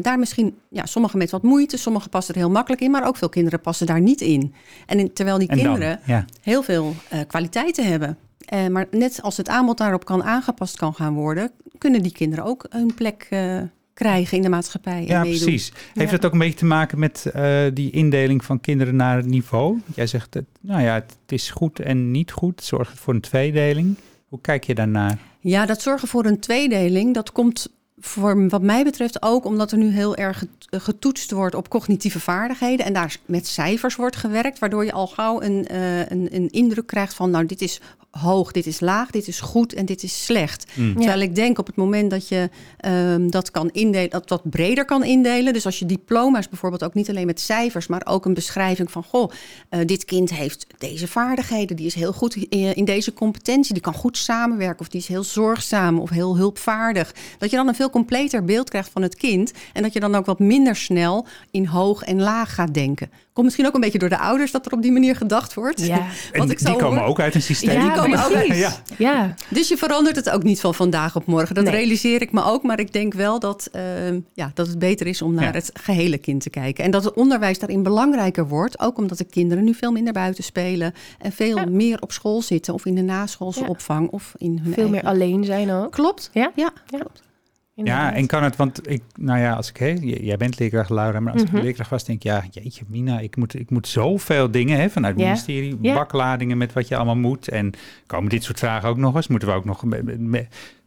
daar 0.01 0.19
misschien, 0.19 0.59
ja, 0.69 0.87
sommigen 0.87 1.19
met 1.19 1.31
wat 1.31 1.43
moeite. 1.51 1.77
Sommigen 1.77 2.11
passen 2.11 2.35
er 2.35 2.41
heel 2.41 2.51
makkelijk 2.51 2.83
in, 2.83 2.91
maar 2.91 3.07
ook 3.07 3.17
veel 3.17 3.29
kinderen 3.29 3.61
passen 3.61 3.87
daar 3.87 4.01
niet 4.01 4.21
in. 4.21 4.55
En 4.87 5.13
terwijl 5.13 5.39
die 5.39 5.49
kinderen 5.49 6.01
heel 6.43 6.63
veel 6.63 6.95
uh, 7.13 7.21
kwaliteiten 7.27 7.87
hebben. 7.87 8.19
Uh, 8.55 8.67
maar 8.67 8.87
net 8.91 9.23
als 9.23 9.37
het 9.37 9.49
aanbod 9.49 9.79
daarop 9.79 10.05
kan 10.05 10.23
aangepast 10.23 10.77
kan 10.77 10.95
gaan 10.95 11.15
worden, 11.15 11.51
kunnen 11.79 12.03
die 12.03 12.13
kinderen 12.13 12.45
ook 12.45 12.67
een 12.69 12.95
plek 12.95 13.27
uh, 13.31 13.63
krijgen 13.95 14.37
in 14.37 14.43
de 14.43 14.49
maatschappij. 14.49 15.05
Ja, 15.07 15.23
precies. 15.23 15.73
Heeft 15.95 16.13
het 16.13 16.25
ook 16.25 16.33
een 16.33 16.39
beetje 16.39 16.59
te 16.59 16.65
maken 16.65 16.99
met 16.99 17.33
die 17.75 17.91
indeling 17.91 18.45
van 18.45 18.61
kinderen 18.61 18.97
naar 18.97 19.17
het 19.17 19.27
niveau? 19.27 19.81
Jij 19.95 20.07
zegt, 20.07 20.35
het, 20.35 20.47
nou 20.61 20.83
ja, 20.83 20.95
het 20.95 21.17
is 21.27 21.51
goed 21.51 21.81
en 21.81 22.11
niet 22.11 22.31
goed. 22.31 22.63
Zorgt 22.65 22.91
het 22.91 23.01
voor 23.01 23.15
een 23.15 23.21
tweedeling? 23.21 23.97
Hoe 24.29 24.41
kijk 24.41 24.65
je 24.65 24.75
daarnaar? 24.75 25.19
Ja, 25.41 25.67
dat 25.67 25.83
zorgen 25.83 26.09
voor 26.09 26.25
een 26.25 26.41
tweedeling, 26.41 27.15
dat 27.15 27.33
komt 27.33 27.73
voor 28.01 28.49
wat 28.49 28.63
mij 28.63 28.85
betreft 28.85 29.23
ook 29.23 29.45
omdat 29.45 29.73
er 29.73 29.79
nu 29.79 29.91
heel 29.91 30.17
erg 30.17 30.45
getoetst 30.71 31.31
wordt 31.31 31.55
op 31.55 31.69
cognitieve 31.69 32.21
vaardigheden 32.21 32.87
en 32.87 32.93
daar 32.93 33.17
met 33.27 33.47
cijfers 33.47 33.97
wordt 33.97 34.17
gewerkt, 34.17 34.59
waardoor 34.59 34.85
je 34.85 34.93
al 34.93 35.07
gauw 35.07 35.43
een, 35.43 35.67
uh, 35.73 35.99
een, 35.99 36.29
een 36.35 36.51
indruk 36.51 36.87
krijgt 36.87 37.15
van, 37.15 37.31
nou, 37.31 37.47
dit 37.47 37.61
is 37.61 37.81
hoog, 38.11 38.53
dit 38.53 38.67
is 38.67 38.81
laag, 38.81 39.11
dit 39.11 39.29
is 39.29 39.41
goed 39.41 39.73
en 39.73 39.87
dit 39.87 40.03
is 40.03 40.25
slecht. 40.25 40.67
Mm. 40.75 40.97
Terwijl 40.97 41.21
ik 41.21 41.35
denk 41.35 41.59
op 41.59 41.67
het 41.67 41.77
moment 41.77 42.11
dat 42.11 42.29
je 42.29 42.51
um, 42.87 43.31
dat 43.31 43.51
kan 43.51 43.71
indelen, 43.71 44.11
dat 44.11 44.29
wat 44.29 44.51
breder 44.51 44.85
kan 44.85 45.05
indelen. 45.05 45.53
Dus 45.53 45.65
als 45.65 45.79
je 45.79 45.87
diploma's 45.87 46.49
bijvoorbeeld 46.49 46.85
ook 46.85 46.95
niet 46.95 47.09
alleen 47.09 47.27
met 47.27 47.41
cijfers, 47.41 47.87
maar 47.87 48.03
ook 48.05 48.25
een 48.25 48.35
beschrijving 48.35 48.91
van 48.91 49.05
goh, 49.05 49.31
uh, 49.71 49.81
dit 49.87 50.05
kind 50.05 50.35
heeft 50.35 50.67
deze 50.79 51.09
vaardigheden, 51.09 51.77
die 51.77 51.87
is 51.87 51.95
heel 51.95 52.13
goed 52.13 52.35
in, 52.35 52.75
in, 52.75 52.85
deze 52.85 53.13
competentie, 53.13 53.73
die 53.73 53.83
kan 53.83 53.95
goed 53.95 54.17
samenwerken 54.17 54.81
of 54.81 54.89
die 54.89 55.01
is 55.01 55.09
heel 55.09 55.25
zorgzaam 55.25 55.99
of 55.99 56.11
heel 56.11 56.37
hulpvaardig. 56.37 57.15
Dat 57.39 57.51
je 57.51 57.57
dan 57.57 57.69
een 57.69 57.75
veel 57.75 57.91
completer 57.91 58.45
beeld 58.45 58.69
krijgt 58.69 58.91
van 58.91 59.03
het 59.03 59.15
kind 59.15 59.53
en 59.73 59.83
dat 59.83 59.93
je 59.93 60.01
dan 60.01 60.15
ook 60.15 60.27
wat 60.27 60.39
minder 60.39 60.77
snel 60.77 61.27
in 61.51 61.67
hoog 61.67 62.03
en 62.03 62.21
laag 62.21 62.55
gaat 62.55 62.75
denken. 62.75 63.11
Komt 63.41 63.53
misschien 63.53 63.71
ook 63.71 63.83
een 63.83 63.91
beetje 63.91 64.09
door 64.09 64.19
de 64.19 64.29
ouders 64.29 64.51
dat 64.51 64.67
er 64.67 64.73
op 64.73 64.83
die 64.83 64.93
manier 64.93 65.17
gedacht 65.17 65.55
wordt. 65.55 65.87
Ja. 65.87 66.07
Want 66.39 66.51
ik 66.51 66.59
die 66.59 66.77
komen 66.77 67.03
ook 67.03 67.21
uit 67.21 67.35
een 67.35 67.43
systeem. 67.43 67.81
Ja, 67.81 67.81
die 67.83 68.03
komen 68.03 68.25
ook 68.25 68.33
uit. 68.33 68.57
Ja. 68.57 68.73
ja. 68.99 69.35
Dus 69.49 69.69
je 69.69 69.77
verandert 69.77 70.17
het 70.17 70.31
ook 70.31 70.43
niet 70.43 70.61
van 70.61 70.75
vandaag 70.75 71.17
op 71.17 71.27
morgen. 71.27 71.55
Dat 71.55 71.69
realiseer 71.69 72.23
ik 72.23 72.33
me 72.33 72.45
ook. 72.45 72.63
Maar 72.63 72.81
ik 72.81 72.93
denk 72.93 73.15
wel 73.15 73.39
dat, 73.39 73.71
uh, 73.73 73.83
ja, 74.35 74.51
dat 74.55 74.67
het 74.67 74.79
beter 74.79 75.07
is 75.07 75.23
om 75.23 75.35
naar 75.35 75.55
het 75.55 75.71
gehele 75.75 76.19
kind 76.19 76.43
te 76.43 76.51
kijken. 76.51 76.85
En 76.85 76.91
dat 76.91 77.05
het 77.05 77.15
onderwijs 77.15 77.59
daarin 77.59 77.83
belangrijker 77.83 78.49
wordt. 78.49 78.81
Ook 78.81 78.99
omdat 78.99 79.19
de 79.19 79.25
kinderen 79.25 79.65
nu 79.65 79.75
veel 79.75 79.93
minder 79.93 80.13
buiten 80.13 80.45
spelen. 80.45 80.95
En 81.19 81.33
veel 81.33 81.67
meer 81.67 82.01
op 82.01 82.13
school 82.13 82.43
zitten. 82.43 82.75
Of 82.75 82.87
in 82.87 82.95
de 82.95 83.03
naschoolse 83.03 83.67
opvang. 83.67 84.11
Of 84.11 84.35
in 84.37 84.61
hun 84.63 84.73
Veel 84.73 84.89
meer 84.89 85.05
alleen 85.05 85.45
zijn 85.45 85.71
ook. 85.71 85.93
Klopt. 85.93 86.31
Ja, 86.33 86.53
ja. 86.55 86.73
klopt. 86.87 87.23
Ja, 87.85 88.15
en 88.15 88.27
kan 88.27 88.43
het, 88.43 88.57
want 88.57 88.91
ik, 88.91 89.03
nou 89.15 89.39
ja, 89.39 89.53
als 89.53 89.69
ik, 89.69 89.77
hè, 89.77 89.97
jij 90.01 90.37
bent 90.37 90.59
leerkracht 90.59 90.91
Laura, 90.91 91.21
maar 91.21 91.33
als 91.33 91.43
ik 91.43 91.53
mhm. 91.53 91.63
leerkracht 91.63 91.91
was, 91.91 92.05
denk 92.05 92.19
ik, 92.19 92.25
ja, 92.25 92.45
jeetje 92.51 92.85
Mina, 92.89 93.19
ik 93.19 93.37
moet, 93.37 93.55
ik 93.55 93.71
moet 93.71 93.89
zoveel 93.89 94.51
dingen 94.51 94.81
hè, 94.81 94.91
vanuit 94.91 95.15
het 95.15 95.25
ministerie, 95.25 95.77
bakladingen 95.77 96.59
met 96.59 96.73
wat 96.73 96.89
je 96.89 96.97
allemaal 96.97 97.17
moet. 97.17 97.49
En 97.49 97.73
komen 98.07 98.31
dit 98.31 98.45
soort 98.45 98.59
vragen 98.59 98.89
ook 98.89 98.97
nog 98.97 99.15
eens? 99.15 99.29
Moeten 99.29 99.49
we 99.49 99.55
ook 99.55 99.65
nog 99.65 99.85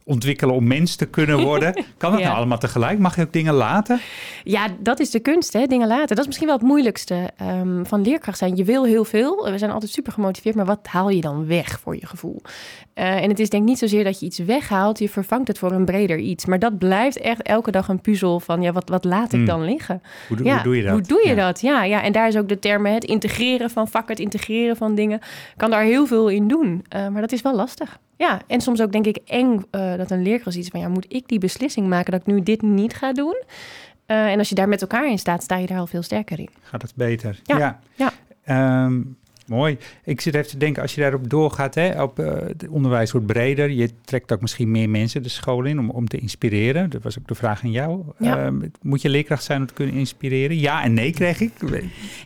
ontwikkelen 0.04 0.54
om 0.54 0.66
mens 0.66 0.96
te 0.96 1.06
kunnen 1.06 1.40
worden. 1.40 1.72
Kan 1.96 2.12
dat 2.12 2.20
nou 2.20 2.36
allemaal 2.36 2.58
tegelijk? 2.58 2.98
Mag 2.98 3.16
je 3.16 3.22
ook 3.22 3.32
dingen 3.32 3.54
laten? 3.54 4.00
Ja, 4.44 4.66
dat 4.78 5.00
is 5.00 5.10
de 5.10 5.20
kunst, 5.20 5.52
hè? 5.52 5.66
dingen 5.66 5.88
laten. 5.88 6.08
Dat 6.08 6.18
is 6.18 6.26
misschien 6.26 6.46
wel 6.46 6.56
het 6.56 6.66
moeilijkste 6.66 7.30
um, 7.42 7.86
van 7.86 8.02
leerkracht 8.02 8.38
zijn. 8.38 8.56
Je 8.56 8.64
wil 8.64 8.84
heel 8.84 9.04
veel. 9.04 9.50
We 9.50 9.58
zijn 9.58 9.70
altijd 9.70 9.90
super 9.90 10.12
gemotiveerd, 10.12 10.54
maar 10.54 10.64
wat 10.64 10.86
haal 10.86 11.08
je 11.08 11.20
dan 11.20 11.46
weg 11.46 11.80
voor 11.80 11.94
je 11.94 12.06
gevoel? 12.06 12.42
Uh, 12.94 13.22
en 13.22 13.28
het 13.28 13.40
is 13.40 13.50
denk 13.50 13.62
ik 13.62 13.68
niet 13.68 13.78
zozeer 13.78 14.04
dat 14.04 14.20
je 14.20 14.26
iets 14.26 14.38
weghaalt, 14.38 14.98
je 14.98 15.08
vervangt 15.08 15.48
het 15.48 15.58
voor 15.58 15.72
een 15.72 15.84
breder 15.84 16.18
iets. 16.18 16.44
Maar 16.44 16.58
dat 16.58 16.78
blijft 16.78 17.18
echt 17.18 17.42
elke 17.42 17.70
dag 17.70 17.88
een 17.88 18.00
puzzel 18.00 18.40
van, 18.40 18.62
ja, 18.62 18.72
wat, 18.72 18.88
wat 18.88 19.04
laat 19.04 19.32
ik 19.32 19.38
hmm. 19.38 19.46
dan 19.46 19.64
liggen? 19.64 20.02
Hoe, 20.28 20.44
ja, 20.44 20.54
hoe, 20.54 20.62
doe 20.62 20.76
je 20.76 20.82
dat? 20.82 20.92
Hoe 20.92 21.02
doe 21.02 21.28
je 21.28 21.34
dat? 21.34 21.60
Ja, 21.60 21.84
ja, 21.84 22.02
en 22.02 22.12
daar 22.12 22.28
is 22.28 22.36
ook 22.36 22.48
de 22.48 22.58
term, 22.58 22.86
het 22.86 23.04
integreren 23.04 23.70
van 23.70 23.88
vakken, 23.88 24.14
het 24.14 24.24
integreren 24.24 24.76
van 24.76 24.94
dingen. 24.94 25.20
Kan 25.56 25.70
daar 25.70 25.82
heel 25.82 26.06
veel 26.06 26.28
in 26.28 26.48
doen, 26.48 26.84
uh, 26.96 27.08
maar 27.08 27.20
dat 27.20 27.32
is 27.32 27.42
wel 27.42 27.54
lastig. 27.54 27.98
Ja, 28.16 28.40
en 28.46 28.60
soms 28.60 28.82
ook 28.82 28.92
denk 28.92 29.06
ik 29.06 29.18
eng 29.24 29.64
uh, 29.70 29.96
dat 29.96 30.10
een 30.10 30.22
leerkracht 30.22 30.56
iets 30.56 30.68
van... 30.68 30.80
ja, 30.80 30.88
moet 30.88 31.06
ik 31.08 31.28
die 31.28 31.38
beslissing 31.38 31.88
maken 31.88 32.12
dat 32.12 32.20
ik 32.20 32.26
nu 32.26 32.42
dit 32.42 32.62
niet 32.62 32.94
ga 32.94 33.12
doen? 33.12 33.42
Uh, 34.06 34.32
en 34.32 34.38
als 34.38 34.48
je 34.48 34.54
daar 34.54 34.68
met 34.68 34.80
elkaar 34.80 35.10
in 35.10 35.18
staat, 35.18 35.42
sta 35.42 35.56
je 35.56 35.66
daar 35.66 35.78
al 35.78 35.86
veel 35.86 36.02
sterker 36.02 36.38
in. 36.38 36.48
Gaat 36.62 36.82
het 36.82 36.92
beter? 36.94 37.40
Ja. 37.42 37.80
ja. 37.94 38.12
Um, 38.84 39.16
Mooi. 39.46 39.78
Ik 40.04 40.20
zit 40.20 40.34
even 40.34 40.48
te 40.48 40.56
denken, 40.56 40.82
als 40.82 40.94
je 40.94 41.00
daarop 41.00 41.30
doorgaat, 41.30 41.74
hè, 41.74 42.02
op, 42.02 42.18
uh, 42.18 42.26
het 42.26 42.68
onderwijs 42.68 43.12
wordt 43.12 43.26
breder. 43.26 43.70
Je 43.70 43.90
trekt 44.04 44.32
ook 44.32 44.40
misschien 44.40 44.70
meer 44.70 44.90
mensen 44.90 45.22
de 45.22 45.28
school 45.28 45.64
in 45.64 45.78
om, 45.78 45.90
om 45.90 46.08
te 46.08 46.18
inspireren. 46.18 46.90
Dat 46.90 47.02
was 47.02 47.18
ook 47.18 47.28
de 47.28 47.34
vraag 47.34 47.64
aan 47.64 47.70
jou. 47.70 48.02
Ja. 48.18 48.50
Uh, 48.50 48.62
moet 48.82 49.02
je 49.02 49.08
leerkracht 49.08 49.44
zijn 49.44 49.60
om 49.60 49.66
te 49.66 49.74
kunnen 49.74 49.94
inspireren? 49.94 50.58
Ja 50.58 50.82
en 50.82 50.94
nee 50.94 51.12
kreeg 51.12 51.40
ik. 51.40 51.52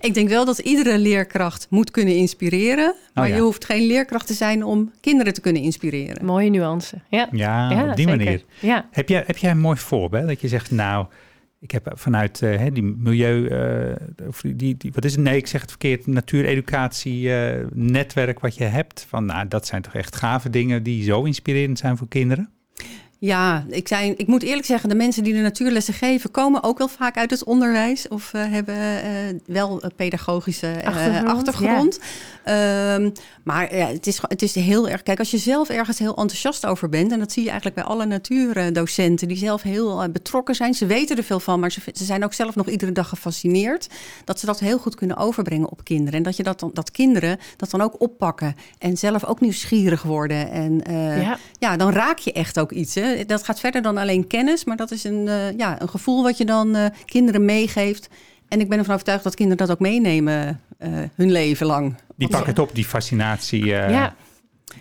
Ik 0.01 0.15
denk 0.15 0.29
wel 0.29 0.45
dat 0.45 0.59
iedere 0.59 0.99
leerkracht 0.99 1.67
moet 1.71 1.91
kunnen 1.91 2.17
inspireren. 2.17 2.95
Maar 3.15 3.25
oh, 3.25 3.31
ja. 3.31 3.37
je 3.37 3.43
hoeft 3.43 3.65
geen 3.65 3.87
leerkracht 3.87 4.27
te 4.27 4.35
zijn 4.35 4.65
om 4.65 4.93
kinderen 5.01 5.35
te 5.35 5.41
kunnen 5.41 5.63
inspireren. 5.63 6.25
Mooie 6.25 6.51
nuance. 6.51 7.01
Ja, 7.09 7.29
ja, 7.33 7.89
op 7.91 7.97
die 7.97 8.07
manier. 8.07 8.45
Ja. 8.61 8.89
Heb, 8.91 9.09
jij, 9.09 9.23
heb 9.27 9.37
jij 9.37 9.51
een 9.51 9.61
mooi 9.61 9.77
voorbeeld 9.77 10.27
dat 10.27 10.41
je 10.41 10.49
zegt, 10.49 10.71
nou 10.71 11.07
ik 11.61 11.71
heb 11.71 11.93
vanuit 11.95 12.41
uh, 12.41 12.67
die 12.73 12.83
milieu, 12.83 13.37
uh, 13.37 14.29
of 14.29 14.41
die, 14.41 14.77
die, 14.77 14.93
wat 14.93 15.05
is 15.05 15.13
het? 15.13 15.21
Nee, 15.21 15.37
ik 15.37 15.47
zeg 15.47 15.61
het 15.61 15.71
verkeerd. 15.71 16.07
Natuureducatie 16.07 17.23
uh, 17.23 17.67
netwerk 17.73 18.41
wat 18.41 18.55
je 18.57 18.65
hebt. 18.65 19.07
Van, 19.09 19.25
nou, 19.25 19.49
dat 19.49 19.67
zijn 19.67 19.83
toch 19.83 19.95
echt 19.95 20.17
gave 20.17 20.51
dingen 20.51 20.83
die 20.83 21.05
zo 21.05 21.23
inspirerend 21.23 21.79
zijn 21.79 21.97
voor 21.97 22.09
kinderen? 22.09 22.51
Ja, 23.21 23.65
ik, 23.69 23.89
zei, 23.89 24.13
ik 24.17 24.27
moet 24.27 24.43
eerlijk 24.43 24.67
zeggen, 24.67 24.89
de 24.89 24.95
mensen 24.95 25.23
die 25.23 25.33
de 25.33 25.41
natuurlessen 25.41 25.95
geven, 25.95 26.31
komen 26.31 26.63
ook 26.63 26.79
wel 26.79 26.89
vaak 26.89 27.17
uit 27.17 27.31
het 27.31 27.45
onderwijs 27.45 28.09
of 28.09 28.33
uh, 28.33 28.45
hebben 28.45 28.77
uh, 28.77 29.41
wel 29.47 29.85
een 29.85 29.95
pedagogische 29.97 30.67
uh, 30.67 30.87
achtergrond. 30.87 31.27
achtergrond. 31.27 31.99
Ja. 32.45 32.95
Um, 32.95 33.13
maar 33.43 33.77
ja, 33.77 33.87
het, 33.87 34.07
is, 34.07 34.19
het 34.23 34.43
is 34.43 34.55
heel 34.55 34.89
erg. 34.89 35.03
Kijk, 35.03 35.19
als 35.19 35.31
je 35.31 35.39
zelf 35.39 35.69
ergens 35.69 35.99
heel 35.99 36.17
enthousiast 36.17 36.67
over 36.67 36.89
bent, 36.89 37.13
en 37.13 37.19
dat 37.19 37.33
zie 37.33 37.43
je 37.43 37.51
eigenlijk 37.51 37.81
bij 37.81 37.89
alle 37.89 38.07
natuurdocenten 38.07 39.29
die 39.29 39.37
zelf 39.37 39.63
heel 39.63 40.09
betrokken 40.11 40.55
zijn, 40.55 40.75
ze 40.75 40.87
weten 40.87 41.17
er 41.17 41.23
veel 41.23 41.41
van, 41.41 41.61
maar 41.61 41.73
ze, 41.73 41.81
ze, 41.93 42.05
zijn 42.05 42.25
ook 42.25 42.33
zelf 42.33 42.55
nog 42.55 42.69
iedere 42.69 42.93
dag 42.93 43.09
gefascineerd, 43.09 43.89
dat 44.25 44.41
ze 44.41 44.47
dat 44.47 44.61
heel 44.61 44.79
goed 44.79 44.95
kunnen 44.95 45.17
overbrengen 45.17 45.71
op 45.71 45.85
kinderen. 45.85 46.19
En 46.19 46.23
dat, 46.23 46.37
je 46.37 46.43
dat, 46.43 46.61
dan, 46.61 46.71
dat 46.73 46.91
kinderen 46.91 47.39
dat 47.57 47.71
dan 47.71 47.81
ook 47.81 48.01
oppakken 48.01 48.57
en 48.79 48.97
zelf 48.97 49.25
ook 49.25 49.41
nieuwsgierig 49.41 50.03
worden. 50.03 50.51
En 50.51 50.83
ja. 51.21 51.39
ja, 51.59 51.77
dan 51.77 51.93
raak 51.93 52.19
je 52.19 52.33
echt 52.33 52.59
ook 52.59 52.73
iets. 52.73 52.95
Hè? 52.95 53.08
Dat 53.27 53.45
gaat 53.45 53.61
verder 53.61 53.83
dan 53.83 53.97
alleen 53.97 54.27
kennis, 54.27 54.65
maar 54.65 54.77
dat 54.77 54.91
is 54.91 55.05
een, 55.05 55.27
uh, 55.27 55.57
ja, 55.57 55.81
een 55.83 55.89
gevoel 55.89 56.23
wat 56.23 56.39
je 56.39 56.45
dan 56.45 56.77
uh, 56.77 56.87
kinderen 57.05 57.45
meegeeft. 57.45 58.09
En 58.49 58.61
ik 58.61 58.69
ben 58.69 58.79
ervan 58.79 58.95
overtuigd 58.95 59.25
dat 59.25 59.35
kinderen 59.35 59.67
dat 59.67 59.77
ook 59.77 59.81
meenemen 59.81 60.61
uh, 60.79 60.89
hun 61.15 61.33
leven 61.33 61.67
lang. 61.67 61.95
Die 62.17 62.29
pakken 62.29 62.49
het 62.49 62.59
op, 62.59 62.75
die 62.75 62.85
fascinatie. 62.85 63.67
ja. 63.67 64.15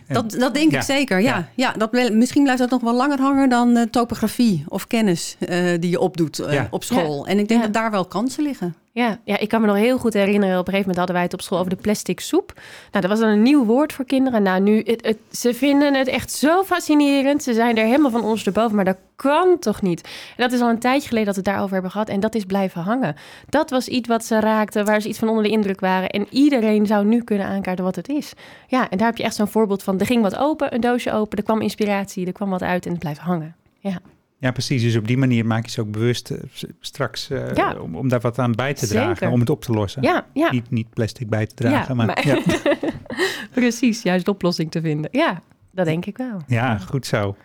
Dat, 0.08 0.32
dat 0.32 0.54
denk 0.54 0.74
ik 0.74 0.82
zeker, 0.82 1.22
ja. 1.22 1.50
ja. 1.56 1.72
dat, 1.72 2.12
misschien 2.12 2.44
blijft 2.44 2.62
dat 2.62 2.70
nog 2.70 2.82
wel 2.82 2.96
langer 2.96 3.20
hangen 3.20 3.50
dan 3.50 3.88
topografie 3.92 4.64
of 4.68 4.88
kennis 4.88 5.38
die 5.80 5.90
je 5.90 6.00
opdoet 6.00 6.46
op 6.70 6.84
school. 6.84 7.28
En 7.28 7.40
ik 7.40 7.48
denk 7.48 7.62
dat 7.62 7.74
daar 7.74 7.92
wel 7.92 8.06
kansen 8.06 8.44
liggen. 8.44 8.76
Ja, 8.98 9.20
ja, 9.24 9.38
ik 9.38 9.50
kan 9.50 9.62
me 9.62 9.68
nog 9.68 9.76
heel 9.76 9.98
goed 9.98 10.14
herinneren. 10.14 10.60
Op 10.60 10.68
een 10.68 10.74
gegeven 10.74 10.80
moment 10.80 10.98
hadden 10.98 11.16
wij 11.16 11.24
het 11.24 11.34
op 11.34 11.42
school 11.42 11.58
over 11.60 11.76
de 11.76 11.82
plastic 11.82 12.20
soep. 12.20 12.54
Nou, 12.92 13.02
dat 13.02 13.10
was 13.10 13.20
dan 13.20 13.30
een 13.30 13.42
nieuw 13.42 13.66
woord 13.66 13.94
voor 13.94 14.06
kinderen. 14.06 14.44
Nou, 14.44 14.62
nu, 14.62 14.84
het, 14.86 15.18
ze 15.32 15.54
vinden 15.54 15.94
het 15.94 16.08
echt 16.08 16.32
zo 16.32 16.64
fascinerend. 16.64 17.44
Ze 17.44 17.54
zijn 17.54 17.78
er 17.78 17.86
helemaal 17.86 18.12
van 18.12 18.24
ons 18.24 18.46
erboven, 18.46 18.76
maar 18.76 18.86
dat 18.86 18.98
kan 19.16 19.60
toch 19.60 19.82
niet? 19.82 20.02
En 20.02 20.44
dat 20.44 20.52
is 20.52 20.62
al 20.62 20.70
een 20.70 20.80
tijdje 20.80 21.08
geleden 21.08 21.26
dat 21.26 21.36
we 21.36 21.42
het 21.42 21.50
daarover 21.50 21.74
hebben 21.74 21.92
gehad. 21.92 22.10
En 22.10 22.20
dat 22.20 22.36
is 22.36 22.46
blijven 22.46 22.82
hangen. 22.82 23.16
Dat 23.50 23.70
was 23.70 23.88
iets 23.88 24.08
wat 24.08 24.26
ze 24.26 24.40
raakten, 24.40 24.86
waar 24.86 25.02
ze 25.02 25.08
iets 25.08 25.20
van 25.20 25.30
onder 25.30 25.44
de 25.44 25.50
indruk 25.50 25.80
waren. 25.80 26.10
En 26.10 26.28
iedereen 26.30 26.86
zou 26.86 27.06
nu 27.06 27.24
kunnen 27.24 27.48
aankaarten 27.48 27.86
wat 27.86 27.96
het 27.96 28.10
is. 28.10 28.34
Ja, 28.68 28.90
en 28.90 28.98
daar 28.98 29.08
heb 29.08 29.18
je 29.18 29.24
echt 29.24 29.36
zo'n 29.36 29.48
voorbeeld 29.48 29.84
van. 29.84 30.00
Er 30.00 30.06
ging 30.06 30.22
wat 30.22 30.38
open, 30.38 30.74
een 30.74 30.82
doosje 30.82 31.12
open, 31.12 31.38
er 31.38 31.44
kwam 31.44 31.62
inspiratie, 31.62 32.26
er 32.26 32.32
kwam 32.32 32.50
wat 32.50 32.64
uit 32.64 32.86
en 32.86 32.92
het 32.92 33.00
blijft 33.00 33.20
hangen. 33.20 33.56
Ja. 33.80 34.00
Ja, 34.40 34.52
precies. 34.52 34.82
Dus 34.82 34.96
op 34.96 35.08
die 35.08 35.18
manier 35.18 35.46
maak 35.46 35.66
je 35.66 35.72
ze 35.72 35.82
ook 35.82 35.92
bewust 35.92 36.32
uh, 36.32 36.38
straks 36.80 37.30
uh, 37.30 37.82
om, 37.82 37.96
om, 37.96 38.10
daar 38.10 38.20
wat 38.20 38.40
aan 38.40 38.52
bij 38.52 38.74
te 38.74 38.86
Zeker. 38.86 39.04
dragen, 39.04 39.32
om 39.32 39.40
het 39.40 39.50
op 39.50 39.62
te 39.62 39.72
lossen. 39.72 40.02
Ja, 40.02 40.26
ja. 40.34 40.52
Niet, 40.52 40.70
niet 40.70 40.90
plastic 40.90 41.30
bij 41.30 41.46
te 41.46 41.56
dragen, 41.56 41.96
maar... 41.96 42.06
maar 42.06 42.28
ja. 42.28 42.42
precies, 43.54 44.02
juist 44.02 44.26
de 44.26 44.32
oplossing 44.32 44.72
te 44.72 44.82
vinden. 44.82 45.10
Ja, 45.12 45.42
dat 45.72 45.86
denk 45.86 46.06
ik 46.06 46.18
wel. 46.18 46.42
Ja, 46.48 46.78
goed 46.78 47.06
zo. 47.06 47.36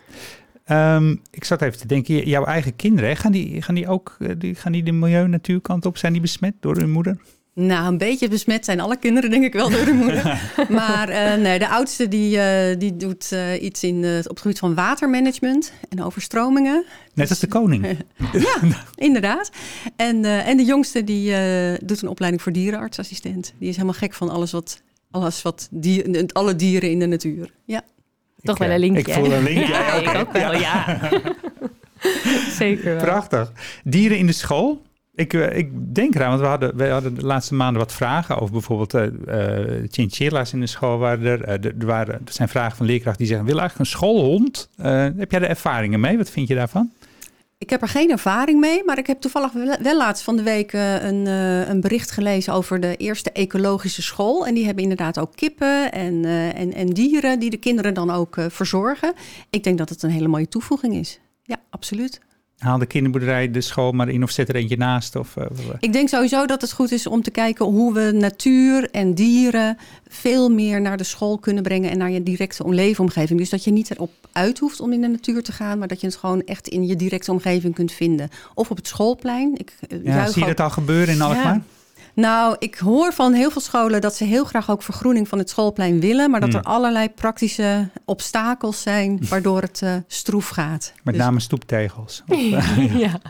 Ehm, 0.65 1.17
ik 1.31 1.45
zat 1.45 1.63
even 1.63 1.79
te 1.79 1.87
denken, 1.87 2.29
jouw 2.29 2.45
eigen 2.45 2.77
kinderen, 2.77 3.17
gaan, 3.17 3.33
die, 3.33 3.63
gaan 3.63 3.75
die 3.75 3.89
ook 3.89 4.17
eh, 4.19 4.29
die, 4.39 4.55
gaan 4.55 4.73
die 4.73 4.83
de 4.83 4.93
milieu-natuurkant 4.93 5.87
op? 5.87 5.97
Zijn 5.97 6.13
die 6.13 6.23
besmet 6.23 6.55
door 6.61 6.77
hun 6.77 6.91
moeder? 6.91 7.17
Nou, 7.55 7.87
een 7.87 7.99
beetje 7.99 8.29
besmet 8.29 8.65
zijn 8.65 8.81
alle 8.81 8.97
kinderen, 8.97 9.31
denk 9.31 9.45
ik 9.45 9.53
wel, 9.53 9.71
door 9.71 9.85
de 9.85 9.93
moeder. 9.93 10.51
maar 10.69 11.09
eh, 11.09 11.35
nee, 11.41 11.59
de 11.59 11.69
oudste 11.69 12.09
die, 12.09 12.39
eh, 12.39 12.79
die 12.79 12.97
doet 12.97 13.33
eh, 13.33 13.63
iets 13.63 13.83
in, 13.83 14.05
eh, 14.05 14.17
op 14.19 14.29
het 14.29 14.41
gebied 14.41 14.59
van 14.59 14.75
watermanagement 14.75 15.73
en 15.89 16.03
overstromingen. 16.03 16.85
Net 17.15 17.29
als 17.31 17.39
de 17.39 17.47
koning. 17.47 17.99
Inderdaad. 18.97 19.51
En, 19.97 20.25
eh, 20.25 20.49
en 20.49 20.57
de 20.57 20.65
jongste 20.65 21.05
die 21.05 21.35
eh, 21.35 21.79
doet 21.85 22.03
een 22.03 22.09
opleiding 22.09 22.43
voor 22.43 22.53
dierenartsassistent. 22.53 23.55
Die 23.59 23.69
is 23.69 23.75
helemaal 23.75 23.99
gek 23.99 24.15
van 24.15 24.29
alles 24.31 24.53
wat, 24.53 24.83
alles 25.11 25.43
wat 25.43 25.69
dier, 25.71 26.27
alle 26.33 26.57
dieren 26.57 26.91
in 26.91 26.99
de 26.99 27.07
natuur. 27.07 27.53
Ja. 27.65 27.83
Toch 28.43 28.55
Ik, 28.55 28.63
wel 28.63 28.71
een 28.71 28.81
linkje. 28.81 29.03
Ik 29.03 29.13
voel 29.13 29.33
een 29.33 29.43
linkje. 29.43 29.73
Ja, 29.73 29.93
ik 29.93 30.15
ook 30.17 30.33
wel, 30.33 30.55
ja. 30.55 31.01
Zeker 32.59 32.95
wel. 32.95 33.05
Prachtig. 33.05 33.53
Dieren 33.85 34.19
in 34.19 34.27
de 34.27 34.33
school. 34.33 34.83
Ik, 35.15 35.35
eh, 35.35 35.57
ik 35.57 35.95
denk 35.95 36.15
eraan, 36.15 36.29
want 36.29 36.41
we 36.41 36.47
hadden, 36.47 36.77
we 36.77 36.89
hadden 36.89 37.15
de 37.15 37.27
laatste 37.27 37.55
maanden 37.55 37.83
wat 37.83 37.93
vragen 37.93 38.39
over 38.39 38.53
bijvoorbeeld 38.53 38.95
eh, 38.95 39.09
chinchilla's 39.91 40.53
in 40.53 40.61
de 40.61 40.67
school. 40.67 41.07
Er, 41.07 41.45
er, 41.45 41.75
waren, 41.79 42.15
er 42.15 42.33
zijn 42.33 42.49
vragen 42.49 42.77
van 42.77 42.87
leerkrachten 42.87 43.19
die 43.19 43.27
zeggen, 43.27 43.47
wil 43.47 43.59
eigenlijk 43.59 43.91
een 43.91 43.99
schoolhond? 43.99 44.69
Heb 45.17 45.31
jij 45.31 45.41
er 45.41 45.49
ervaringen 45.49 46.01
mee? 46.01 46.17
Wat 46.17 46.31
vind 46.31 46.49
je 46.49 46.55
daarvan? 46.55 46.93
Ik 47.59 47.71
heb 47.71 47.83
er 47.83 47.89
geen 47.89 48.11
ervaring 48.11 48.61
mee, 48.61 48.85
maar 48.85 48.99
ik 48.99 49.07
heb 49.07 49.21
toevallig 49.21 49.53
wel, 49.53 49.97
laatst 49.97 50.25
van 50.25 50.37
de 50.37 50.43
week 50.43 50.73
een, 50.73 51.27
een 51.71 51.81
bericht 51.81 52.11
gelezen 52.11 52.53
over 52.53 52.81
de 52.81 52.97
eerste 52.97 53.33
ecologische 53.33 54.03
school. 54.03 54.47
En 54.47 54.55
die 54.55 54.65
hebben 54.65 54.83
inderdaad 54.83 55.19
ook 55.19 55.37
kippen 55.37 55.93
en, 55.93 56.25
en, 56.55 56.73
en 56.75 56.87
dieren 56.87 57.39
die 57.39 57.51
de 57.51 57.57
kinderen 57.57 57.95
dan 57.95 58.11
ook 58.11 58.37
verzorgen. 58.49 59.13
Ik 59.51 59.65
denk 59.65 59.79
dat 59.79 59.89
het 59.89 60.03
een 60.03 60.11
hele 60.11 60.29
mooie 60.29 60.49
toevoeging 60.49 60.95
is. 60.95 61.21
Ja, 61.43 61.57
absoluut. 61.71 62.21
Haal 62.63 62.79
de 62.79 62.87
kinderboerderij 62.87 63.51
de 63.51 63.61
school 63.61 63.93
maar 63.93 64.09
in 64.09 64.23
of 64.23 64.31
zet 64.31 64.49
er 64.49 64.55
eentje 64.55 64.77
naast? 64.77 65.17
Of, 65.17 65.37
eh, 65.37 65.47
Ik 65.81 65.93
denk 65.93 66.09
sowieso 66.09 66.47
dat 66.47 66.61
het 66.61 66.73
goed 66.73 66.93
is 66.93 67.07
om 67.07 67.23
te 67.23 67.31
kijken 67.31 67.67
hoe 67.67 67.95
we 67.95 68.13
natuur 68.13 68.91
en 68.91 69.15
dieren 69.15 69.79
veel 70.09 70.49
meer 70.49 70.81
naar 70.81 70.97
de 70.97 71.05
school 71.05 71.39
kunnen 71.39 71.63
brengen 71.63 71.91
en 71.91 71.99
naar 71.99 72.11
je 72.11 72.23
directe 72.23 72.69
leefomgeving. 72.69 73.39
Dus 73.39 73.51
dat 73.51 73.65
je 73.65 73.71
niet 73.71 73.91
erop 73.91 74.11
uit 74.33 74.59
hoeft 74.59 74.81
om 74.81 74.93
in 74.93 75.01
de 75.01 75.09
natuur 75.09 75.43
te 75.43 75.53
gaan, 75.53 75.79
maar 75.79 75.89
dat 75.89 76.01
je 76.01 76.07
het 76.07 76.17
gewoon 76.17 76.43
echt 76.45 76.69
in 76.69 76.87
je 76.87 76.97
directe 76.97 77.31
omgeving 77.31 77.75
kunt 77.75 77.93
vinden. 77.93 78.29
Of 78.55 78.71
op 78.71 78.77
het 78.77 78.87
schoolplein. 78.87 79.55
Ik 79.57 79.73
eh, 79.89 80.05
ja, 80.05 80.27
zie 80.27 80.43
je 80.43 80.49
dat 80.49 80.61
al 80.61 80.71
gebeuren 80.71 81.15
in 81.15 81.21
Alkmaar? 81.21 81.55
Ja. 81.55 81.63
Nou, 82.15 82.57
ik 82.59 82.75
hoor 82.79 83.13
van 83.13 83.33
heel 83.33 83.51
veel 83.51 83.61
scholen 83.61 84.01
dat 84.01 84.15
ze 84.17 84.25
heel 84.25 84.45
graag 84.45 84.71
ook 84.71 84.83
vergroening 84.83 85.29
van 85.29 85.39
het 85.39 85.51
schoolplein 85.51 86.01
willen, 86.01 86.31
maar 86.31 86.41
dat 86.41 86.49
Hmm. 86.49 86.59
er 86.59 86.65
allerlei 86.65 87.09
praktische 87.11 87.89
obstakels 88.05 88.83
zijn 88.83 89.19
waardoor 89.31 89.61
het 89.61 89.83
eh, 89.83 89.95
stroef 90.07 90.49
gaat. 90.49 90.93
Met 91.03 91.15
Dus- 91.15 91.23
name 91.23 91.41
stoeptegels. 91.41 92.23
Of, 92.29 92.39
ja. 92.93 93.21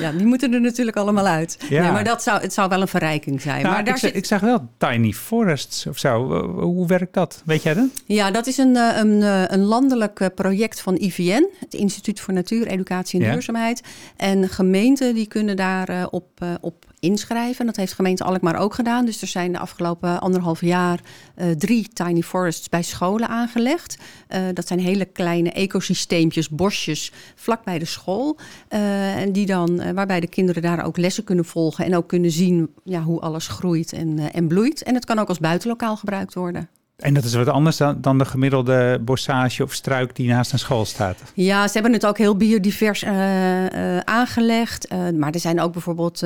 Ja, 0.00 0.12
die 0.12 0.26
moeten 0.26 0.52
er 0.54 0.60
natuurlijk 0.60 0.96
allemaal 0.96 1.26
uit. 1.26 1.56
Ja. 1.68 1.82
Nee, 1.82 1.90
maar 1.92 2.04
dat 2.04 2.22
zou, 2.22 2.40
het 2.40 2.52
zou 2.52 2.68
wel 2.68 2.80
een 2.80 2.88
verrijking 2.88 3.40
zijn. 3.40 3.62
Nou, 3.62 3.74
maar 3.74 3.84
daar 3.84 3.94
ik, 3.94 4.00
zit, 4.00 4.16
ik 4.16 4.24
zag 4.24 4.40
wel 4.40 4.68
tiny 4.78 5.12
forests 5.12 5.86
of 5.86 5.98
zo. 5.98 6.42
Hoe 6.60 6.86
werkt 6.86 7.14
dat? 7.14 7.42
Weet 7.44 7.62
jij 7.62 7.74
dat? 7.74 7.86
ja, 8.06 8.30
dat 8.30 8.46
is 8.46 8.56
een, 8.58 8.76
eh, 8.76 8.96
een, 8.96 9.22
eh, 9.22 9.42
een 9.46 9.62
landelijk 9.64 10.30
project 10.34 10.80
van 10.80 10.94
IVN, 11.00 11.46
het 11.58 11.74
Instituut 11.74 12.20
voor 12.20 12.34
Natuur, 12.34 12.66
Educatie 12.66 13.20
en 13.20 13.26
Ja. 13.26 13.32
Duurzaamheid. 13.32 13.82
En 14.16 14.48
gemeenten 14.48 15.14
die 15.14 15.26
kunnen 15.26 15.56
daar 15.56 16.06
op, 16.10 16.26
op 16.60 16.84
inschrijven. 17.00 17.66
Dat 17.66 17.76
heeft 17.76 17.92
gemeente 17.92 18.24
Alkmaar 18.24 18.56
ook 18.56 18.74
gedaan. 18.74 19.04
Dus 19.04 19.22
er 19.22 19.28
zijn 19.28 19.52
de 19.52 19.58
afgelopen 19.58 20.20
anderhalf 20.20 20.60
jaar 20.60 21.00
eh, 21.34 21.50
drie 21.50 21.88
tiny 21.88 22.22
forests 22.22 22.68
bij 22.68 22.82
scholen 22.82 23.28
aangelegd. 23.28 23.98
Eh, 24.28 24.42
dat 24.54 24.66
zijn 24.66 24.80
hele 24.80 25.04
kleine 25.04 25.50
ecosysteempjes, 25.50 26.48
bosjes 26.48 27.12
vlak 27.34 27.64
bij 27.64 27.78
de 27.78 27.84
school. 27.84 28.38
Eh, 28.68 29.16
en 29.16 29.32
die 29.32 29.46
dan, 29.46 29.94
waarbij 29.94 30.20
de 30.20 30.28
kinderen 30.28 30.62
daar 30.62 30.84
ook 30.84 30.96
lessen 30.96 31.24
kunnen 31.24 31.44
volgen 31.44 31.84
en 31.84 31.96
ook 31.96 32.08
kunnen 32.08 32.30
zien 32.30 32.74
ja, 32.84 33.02
hoe 33.02 33.20
alles 33.20 33.48
groeit 33.48 33.92
en, 33.92 34.32
en 34.32 34.48
bloeit. 34.48 34.82
En 34.82 34.94
het 34.94 35.04
kan 35.04 35.18
ook 35.18 35.28
als 35.28 35.38
buitenlokaal 35.38 35.96
gebruikt 35.96 36.34
worden. 36.34 36.68
En 37.00 37.14
dat 37.14 37.24
is 37.24 37.34
wat 37.34 37.48
anders 37.48 37.76
dan, 37.76 38.00
dan 38.00 38.18
de 38.18 38.24
gemiddelde 38.24 39.00
bossage 39.04 39.62
of 39.62 39.72
struik 39.72 40.16
die 40.16 40.28
naast 40.28 40.52
een 40.52 40.58
school 40.58 40.84
staat. 40.84 41.16
Ja, 41.34 41.66
ze 41.66 41.72
hebben 41.72 41.92
het 41.92 42.06
ook 42.06 42.18
heel 42.18 42.36
biodivers 42.36 43.02
eh, 43.02 43.96
eh, 43.96 44.02
aangelegd. 44.04 44.86
Eh, 44.86 44.98
maar 45.16 45.32
er 45.32 45.40
zijn 45.40 45.60
ook 45.60 45.72
bijvoorbeeld 45.72 46.22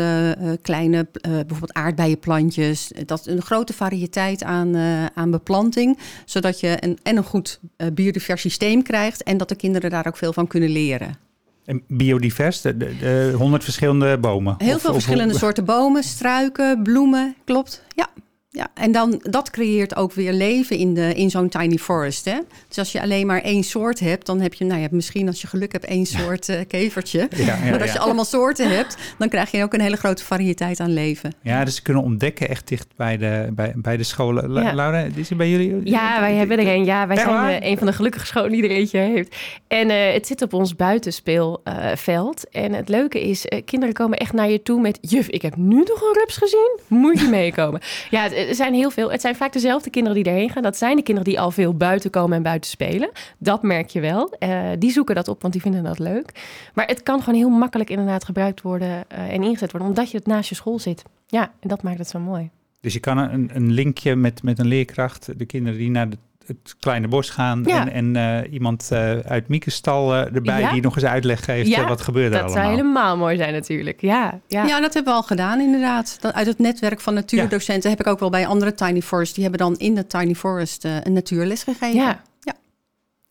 kleine 0.63 1.07
bijvoorbeeld 1.23 1.73
aardbeienplantjes. 1.73 2.93
Dat 3.07 3.21
is 3.21 3.27
een 3.27 3.43
grote 3.43 3.73
variëteit 3.73 4.43
aan, 4.43 4.77
aan 5.15 5.31
beplanting. 5.31 5.99
Zodat 6.25 6.61
je 6.61 6.77
een, 6.81 6.99
en 7.03 7.17
een 7.17 7.25
goed 7.25 7.61
biodivers 7.93 8.41
systeem 8.41 8.83
krijgt. 8.83 9.23
En 9.23 9.37
dat 9.37 9.49
de 9.49 9.55
kinderen 9.55 9.91
daar 9.91 10.07
ook 10.07 10.17
veel 10.17 10.33
van 10.33 10.47
kunnen 10.47 10.71
leren. 10.71 11.17
En 11.65 11.83
biodivers, 11.89 12.61
de, 12.61 12.77
de, 12.77 12.97
de 12.99 13.35
100 13.37 13.65
verschillende 13.65 14.19
bomen. 14.19 14.55
Heel 14.59 14.75
Of- 14.75 14.81
veel 14.81 14.91
of- 14.91 14.97
verschillende 14.97 15.39
soorten 15.39 15.65
bomen, 15.65 16.03
struiken, 16.03 16.83
bloemen. 16.83 17.35
Klopt, 17.45 17.83
ja. 17.95 18.09
Ja, 18.57 18.69
en 18.75 18.93
dan, 18.93 19.21
dat 19.23 19.51
creëert 19.51 19.97
ook 19.97 20.12
weer 20.12 20.33
leven 20.33 20.77
in, 20.77 20.95
de, 20.95 21.14
in 21.14 21.31
zo'n 21.31 21.49
tiny 21.49 21.77
forest. 21.77 22.25
Hè? 22.25 22.38
Dus 22.69 22.79
als 22.79 22.93
je 22.93 23.01
alleen 23.03 23.27
maar 23.27 23.40
één 23.40 23.62
soort 23.62 24.01
hebt, 24.01 24.27
dan 24.27 24.40
heb 24.40 24.55
je, 24.55 24.64
nou 24.64 24.81
ja, 24.81 24.88
misschien 24.90 25.27
als 25.27 25.40
je 25.40 25.47
geluk 25.47 25.73
hebt, 25.73 25.85
één 25.85 26.07
soort 26.07 26.49
eh, 26.49 26.61
kevertje. 26.69 27.29
Ja, 27.37 27.45
ja, 27.45 27.71
maar 27.71 27.81
als 27.81 27.87
ja. 27.88 27.93
je 27.93 27.99
allemaal 27.99 28.25
soorten 28.25 28.77
hebt, 28.77 28.97
dan 29.19 29.29
krijg 29.29 29.51
je 29.51 29.62
ook 29.62 29.75
een 29.75 29.81
hele 29.81 29.97
grote 29.97 30.25
variëteit 30.25 30.81
aan 30.81 30.93
leven. 30.93 31.33
Ja, 31.43 31.64
dus 31.64 31.75
ze 31.75 31.83
kunnen 31.83 32.03
ontdekken 32.03 32.49
echt 32.49 32.69
dicht 32.69 32.87
bij 32.97 33.17
de, 33.17 33.49
bij, 33.53 33.73
bij 33.77 33.97
de 33.97 34.03
scholen. 34.03 34.49
La- 34.51 34.62
Ja. 34.62 34.75
Laura, 34.75 35.07
is 35.14 35.29
het 35.29 35.38
bij 35.38 35.51
jullie? 35.51 35.81
Ja, 35.85 36.21
wij 36.21 36.35
hebben 36.35 36.59
er 36.59 36.67
een. 36.67 36.85
Ja, 36.85 37.07
wij 37.07 37.17
zijn 37.17 37.62
eh, 37.62 37.71
een 37.71 37.79
van 37.79 37.87
de 37.87 37.93
gelukkige 37.93 38.27
scholen 38.27 38.51
die 38.53 38.62
er 38.62 38.71
eentje 38.71 38.99
heeft. 38.99 39.37
En 39.69 39.90
eh, 39.90 40.12
het 40.12 40.27
zit 40.27 40.43
op 40.43 40.53
ons 40.53 40.77
buitenspeelveld. 40.77 42.49
en 42.51 42.73
het 42.73 42.88
leuke 42.88 43.21
is, 43.29 43.47
eh, 43.47 43.64
kinderen 43.64 43.95
komen 43.95 44.19
echt 44.19 44.33
naar 44.33 44.51
je 44.51 44.62
toe 44.62 44.81
met... 44.81 44.99
Juf, 45.01 45.29
ik 45.29 45.43
heb 45.43 45.57
nu 45.57 45.85
toch 45.85 46.01
een 46.01 46.14
rups 46.19 46.37
gezien? 46.37 46.79
Moet 46.87 47.21
je 47.21 47.29
meekomen? 47.29 47.81
ja, 48.11 48.23
het, 48.23 48.43
er 48.48 48.54
zijn 48.54 48.74
heel 48.74 48.90
veel. 48.90 49.11
Het 49.11 49.20
zijn 49.20 49.37
vaak 49.37 49.52
dezelfde 49.52 49.90
kinderen 49.90 50.22
die 50.22 50.33
erheen 50.33 50.50
gaan. 50.50 50.62
Dat 50.62 50.76
zijn 50.76 50.96
de 50.96 51.02
kinderen 51.02 51.30
die 51.30 51.40
al 51.40 51.50
veel 51.50 51.74
buiten 51.74 52.11
komen 52.11 52.37
en 52.37 52.42
buiten 52.42 52.70
spelen. 52.70 53.11
Dat 53.38 53.62
merk 53.62 53.88
je 53.88 54.00
wel. 54.00 54.37
Eh, 54.38 54.70
die 54.78 54.90
zoeken 54.90 55.14
dat 55.14 55.28
op, 55.28 55.40
want 55.40 55.52
die 55.52 55.62
vinden 55.62 55.83
dat 55.83 55.98
leuk. 55.98 56.33
Maar 56.74 56.87
het 56.87 57.02
kan 57.02 57.22
gewoon 57.22 57.38
heel 57.38 57.48
makkelijk 57.48 57.90
inderdaad 57.90 58.24
gebruikt 58.24 58.62
worden 58.62 59.04
eh, 59.09 59.33
en 59.33 59.42
ingezet 59.42 59.70
worden. 59.70 59.88
Omdat 59.88 60.11
je 60.11 60.16
het 60.16 60.26
naast 60.26 60.48
je 60.48 60.54
school 60.54 60.78
zit. 60.78 61.02
Ja, 61.26 61.52
en 61.61 61.68
dat 61.68 61.83
maakt 61.83 61.98
het 61.98 62.09
zo 62.09 62.18
mooi. 62.18 62.50
Dus 62.80 62.92
je 62.92 63.00
kan 63.00 63.18
een, 63.18 63.50
een 63.54 63.72
linkje 63.72 64.16
met, 64.16 64.42
met 64.42 64.59
een 64.59 64.66
leerkracht, 64.66 65.38
de 65.38 65.44
kinderen 65.44 65.78
die 65.78 65.90
naar 65.90 66.11
de, 66.11 66.16
het 66.46 66.76
kleine 66.80 67.09
bos 67.09 67.30
gaan 67.30 67.62
Ja. 67.66 67.88
en, 67.88 68.14
en 68.16 68.42
eh, 68.44 68.52
iemand 68.52 68.88
eh, 68.92 69.18
uit 69.18 69.48
Miekes 69.48 69.74
stal 69.74 70.14
eh, 70.14 70.35
erbij 70.35 70.61
Ja. 70.61 70.72
die 70.72 70.83
nog 70.83 70.94
eens 70.96 71.04
uitleg 71.04 71.44
geeft 71.44 71.68
Ja, 71.68 71.88
wat 71.88 72.00
gebeurt 72.00 72.24
er 72.26 72.30
Dat 72.33 72.40
allemaal. 72.40 72.62
zou 72.64 72.76
helemaal 72.76 73.16
mooi 73.16 73.37
zijn 73.37 73.52
natuurlijk. 73.52 74.00
Ja, 74.00 74.40
ja. 74.48 74.64
Ja. 74.66 74.80
dat 74.80 74.94
hebben 74.94 75.12
we 75.12 75.18
al 75.18 75.24
gedaan 75.26 75.61
inderdaad. 75.61 76.16
Dat, 76.20 76.35
uit 76.35 76.46
het 76.46 76.59
netwerk 76.59 77.00
van 77.00 77.14
natuurdocenten 77.14 77.90
heb 77.90 78.00
ik 78.00 78.07
ook 78.07 78.18
wel 78.20 78.30
bij 78.30 78.46
andere 78.46 78.74
tiny 78.74 79.02
forests. 79.02 79.35
Die 79.35 79.42
hebben 79.42 79.61
dan 79.61 79.76
in 79.76 79.94
de 79.94 80.07
tiny 80.07 80.35
forest 80.35 80.85
eh, 80.85 80.96
een 81.02 81.12
natuurles 81.12 81.62
gegeven. 81.62 82.00
Ja. 82.00 82.22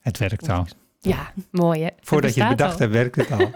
Het 0.00 0.18
werkt 0.18 0.48
al. 0.48 0.66
Ja, 1.00 1.32
mooi 1.50 1.82
hè. 1.82 1.88
Voordat 2.00 2.34
je 2.34 2.40
het 2.40 2.50
bedacht 2.56 2.78
hebt, 2.78 2.92
werkt 2.92 3.16
het 3.16 3.30
al. 3.32 3.38
al. 3.38 3.52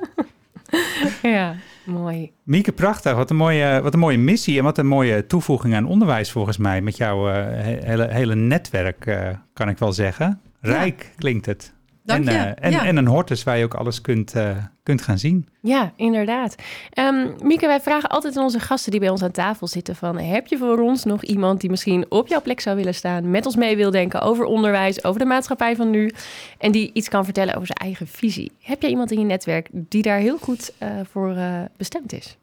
Ja, 1.30 1.54
mooi. 1.88 2.32
Mieke, 2.42 2.72
prachtig. 2.72 3.14
Wat 3.14 3.30
een, 3.30 3.36
mooie, 3.36 3.80
wat 3.82 3.94
een 3.94 4.00
mooie 4.00 4.18
missie 4.18 4.58
en 4.58 4.64
wat 4.64 4.78
een 4.78 4.86
mooie 4.86 5.26
toevoeging 5.26 5.74
aan 5.74 5.86
onderwijs 5.86 6.32
volgens 6.32 6.56
mij. 6.56 6.80
Met 6.80 6.96
jouw 6.96 7.28
eh, 7.28 7.34
he- 7.34 7.78
hele, 7.84 8.08
hele 8.08 8.34
netwerk, 8.34 9.06
eh, 9.06 9.28
kan 9.52 9.68
ik 9.68 9.78
wel 9.78 9.92
zeggen. 9.92 10.40
Rijk 10.60 11.12
klinkt 11.16 11.46
het. 11.46 11.74
Dank 12.08 12.26
en, 12.26 12.32
je. 12.32 12.38
eh, 12.38 12.64
en, 12.66 12.70
Ja. 12.70 12.84
en 12.86 12.96
een 12.96 13.06
hortus 13.06 13.42
waar 13.42 13.58
je 13.58 13.64
ook 13.64 13.74
alles 13.74 14.00
kunt, 14.00 14.34
eh, 14.34 14.56
kunt 14.82 15.02
gaan 15.02 15.18
zien. 15.18 15.48
Ja, 15.60 15.92
inderdaad. 15.96 16.54
Ehm 16.90 17.26
Mieke, 17.42 17.66
wij 17.66 17.80
vragen 17.80 18.08
altijd 18.08 18.36
aan 18.36 18.42
onze 18.42 18.60
gasten 18.60 18.90
die 18.90 19.00
bij 19.00 19.08
ons 19.08 19.22
aan 19.22 19.30
tafel 19.30 19.66
zitten 19.66 19.96
van... 19.96 20.18
heb 20.18 20.46
je 20.46 20.58
voor 20.58 20.78
ons 20.80 21.04
nog 21.04 21.22
iemand 21.24 21.60
die 21.60 21.70
misschien 21.70 22.06
op 22.08 22.28
jouw 22.28 22.42
plek 22.42 22.60
zou 22.60 22.76
willen 22.76 22.94
staan... 22.94 23.30
met 23.30 23.46
ons 23.46 23.56
mee 23.56 23.76
wil 23.76 23.90
denken 23.90 24.20
over 24.20 24.44
onderwijs, 24.44 25.04
over 25.04 25.20
de 25.20 25.26
maatschappij 25.26 25.76
van 25.76 25.90
nu... 25.90 26.10
en 26.58 26.72
die 26.72 26.90
iets 26.92 27.08
kan 27.08 27.24
vertellen 27.24 27.54
over 27.54 27.66
zijn 27.66 27.78
eigen 27.78 28.06
visie? 28.06 28.52
Heb 28.60 28.82
jij 28.82 28.90
iemand 28.90 29.10
in 29.12 29.18
je 29.18 29.24
netwerk 29.24 29.68
die 29.72 30.02
daar 30.02 30.18
heel 30.18 30.38
goed 30.38 30.72
eh, 30.78 30.88
voor 31.10 31.36
bestemd 31.76 32.12
is? 32.12 32.36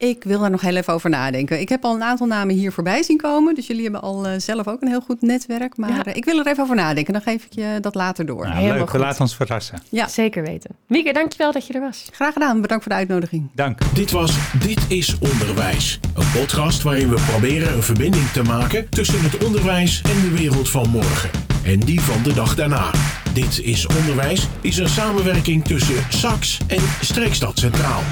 Ik 0.00 0.24
wil 0.24 0.40
daar 0.40 0.50
nog 0.50 0.60
heel 0.60 0.76
even 0.76 0.92
over 0.92 1.10
nadenken. 1.10 1.60
Ik 1.60 1.68
heb 1.68 1.84
al 1.84 1.94
een 1.94 2.02
aantal 2.02 2.26
namen 2.26 2.54
hier 2.54 2.72
voorbij 2.72 3.02
zien 3.02 3.16
komen. 3.16 3.54
Dus 3.54 3.66
jullie 3.66 3.82
hebben 3.82 4.00
al 4.00 4.26
eh, 4.26 4.32
zelf 4.40 4.68
ook 4.68 4.82
een 4.82 4.88
heel 4.88 5.00
goed 5.00 5.22
netwerk. 5.22 5.76
Maar 5.76 5.90
Ja. 5.90 6.04
eh, 6.04 6.16
ik 6.16 6.24
wil 6.24 6.38
er 6.38 6.46
even 6.46 6.62
over 6.62 6.76
nadenken. 6.76 7.12
Dan 7.12 7.22
geef 7.22 7.44
ik 7.44 7.52
je 7.52 7.78
dat 7.80 7.94
later 7.94 8.26
door. 8.26 8.48
Nou, 8.48 8.66
leuk, 8.66 8.78
we 8.78 8.86
goed. 8.90 9.00
laten 9.00 9.20
ons 9.20 9.36
verrassen. 9.36 9.82
Ja. 9.88 10.08
Zeker 10.08 10.42
weten. 10.42 10.70
Mieke, 10.86 11.12
dankjewel 11.12 11.52
dat 11.52 11.66
je 11.66 11.72
er 11.72 11.80
was. 11.80 12.06
Graag 12.12 12.32
gedaan. 12.32 12.60
Bedankt 12.60 12.82
voor 12.84 12.92
de 12.92 12.98
uitnodiging. 12.98 13.48
Dank. 13.54 13.94
Dit 13.94 14.10
was 14.10 14.36
Dit 14.66 14.80
is 14.88 15.18
Onderwijs. 15.18 16.00
Een 16.14 16.30
podcast 16.32 16.82
waarin 16.82 17.08
we 17.08 17.20
proberen 17.30 17.72
een 17.74 17.82
verbinding 17.82 18.28
te 18.30 18.42
maken 18.42 18.88
tussen 18.88 19.22
het 19.22 19.44
onderwijs 19.44 20.02
en 20.02 20.20
de 20.30 20.36
wereld 20.36 20.68
van 20.70 20.88
morgen. 20.88 21.30
En 21.64 21.80
die 21.80 22.00
van 22.00 22.22
de 22.22 22.32
dag 22.34 22.54
daarna. 22.54 22.90
Dit 23.32 23.60
is 23.62 23.86
Onderwijs 23.86 24.48
is 24.60 24.76
een 24.76 24.88
samenwerking 24.88 25.64
tussen 25.64 25.96
SAX 26.08 26.58
en 26.66 26.80
Streekstad 27.00 27.58
Centraal. 27.58 28.02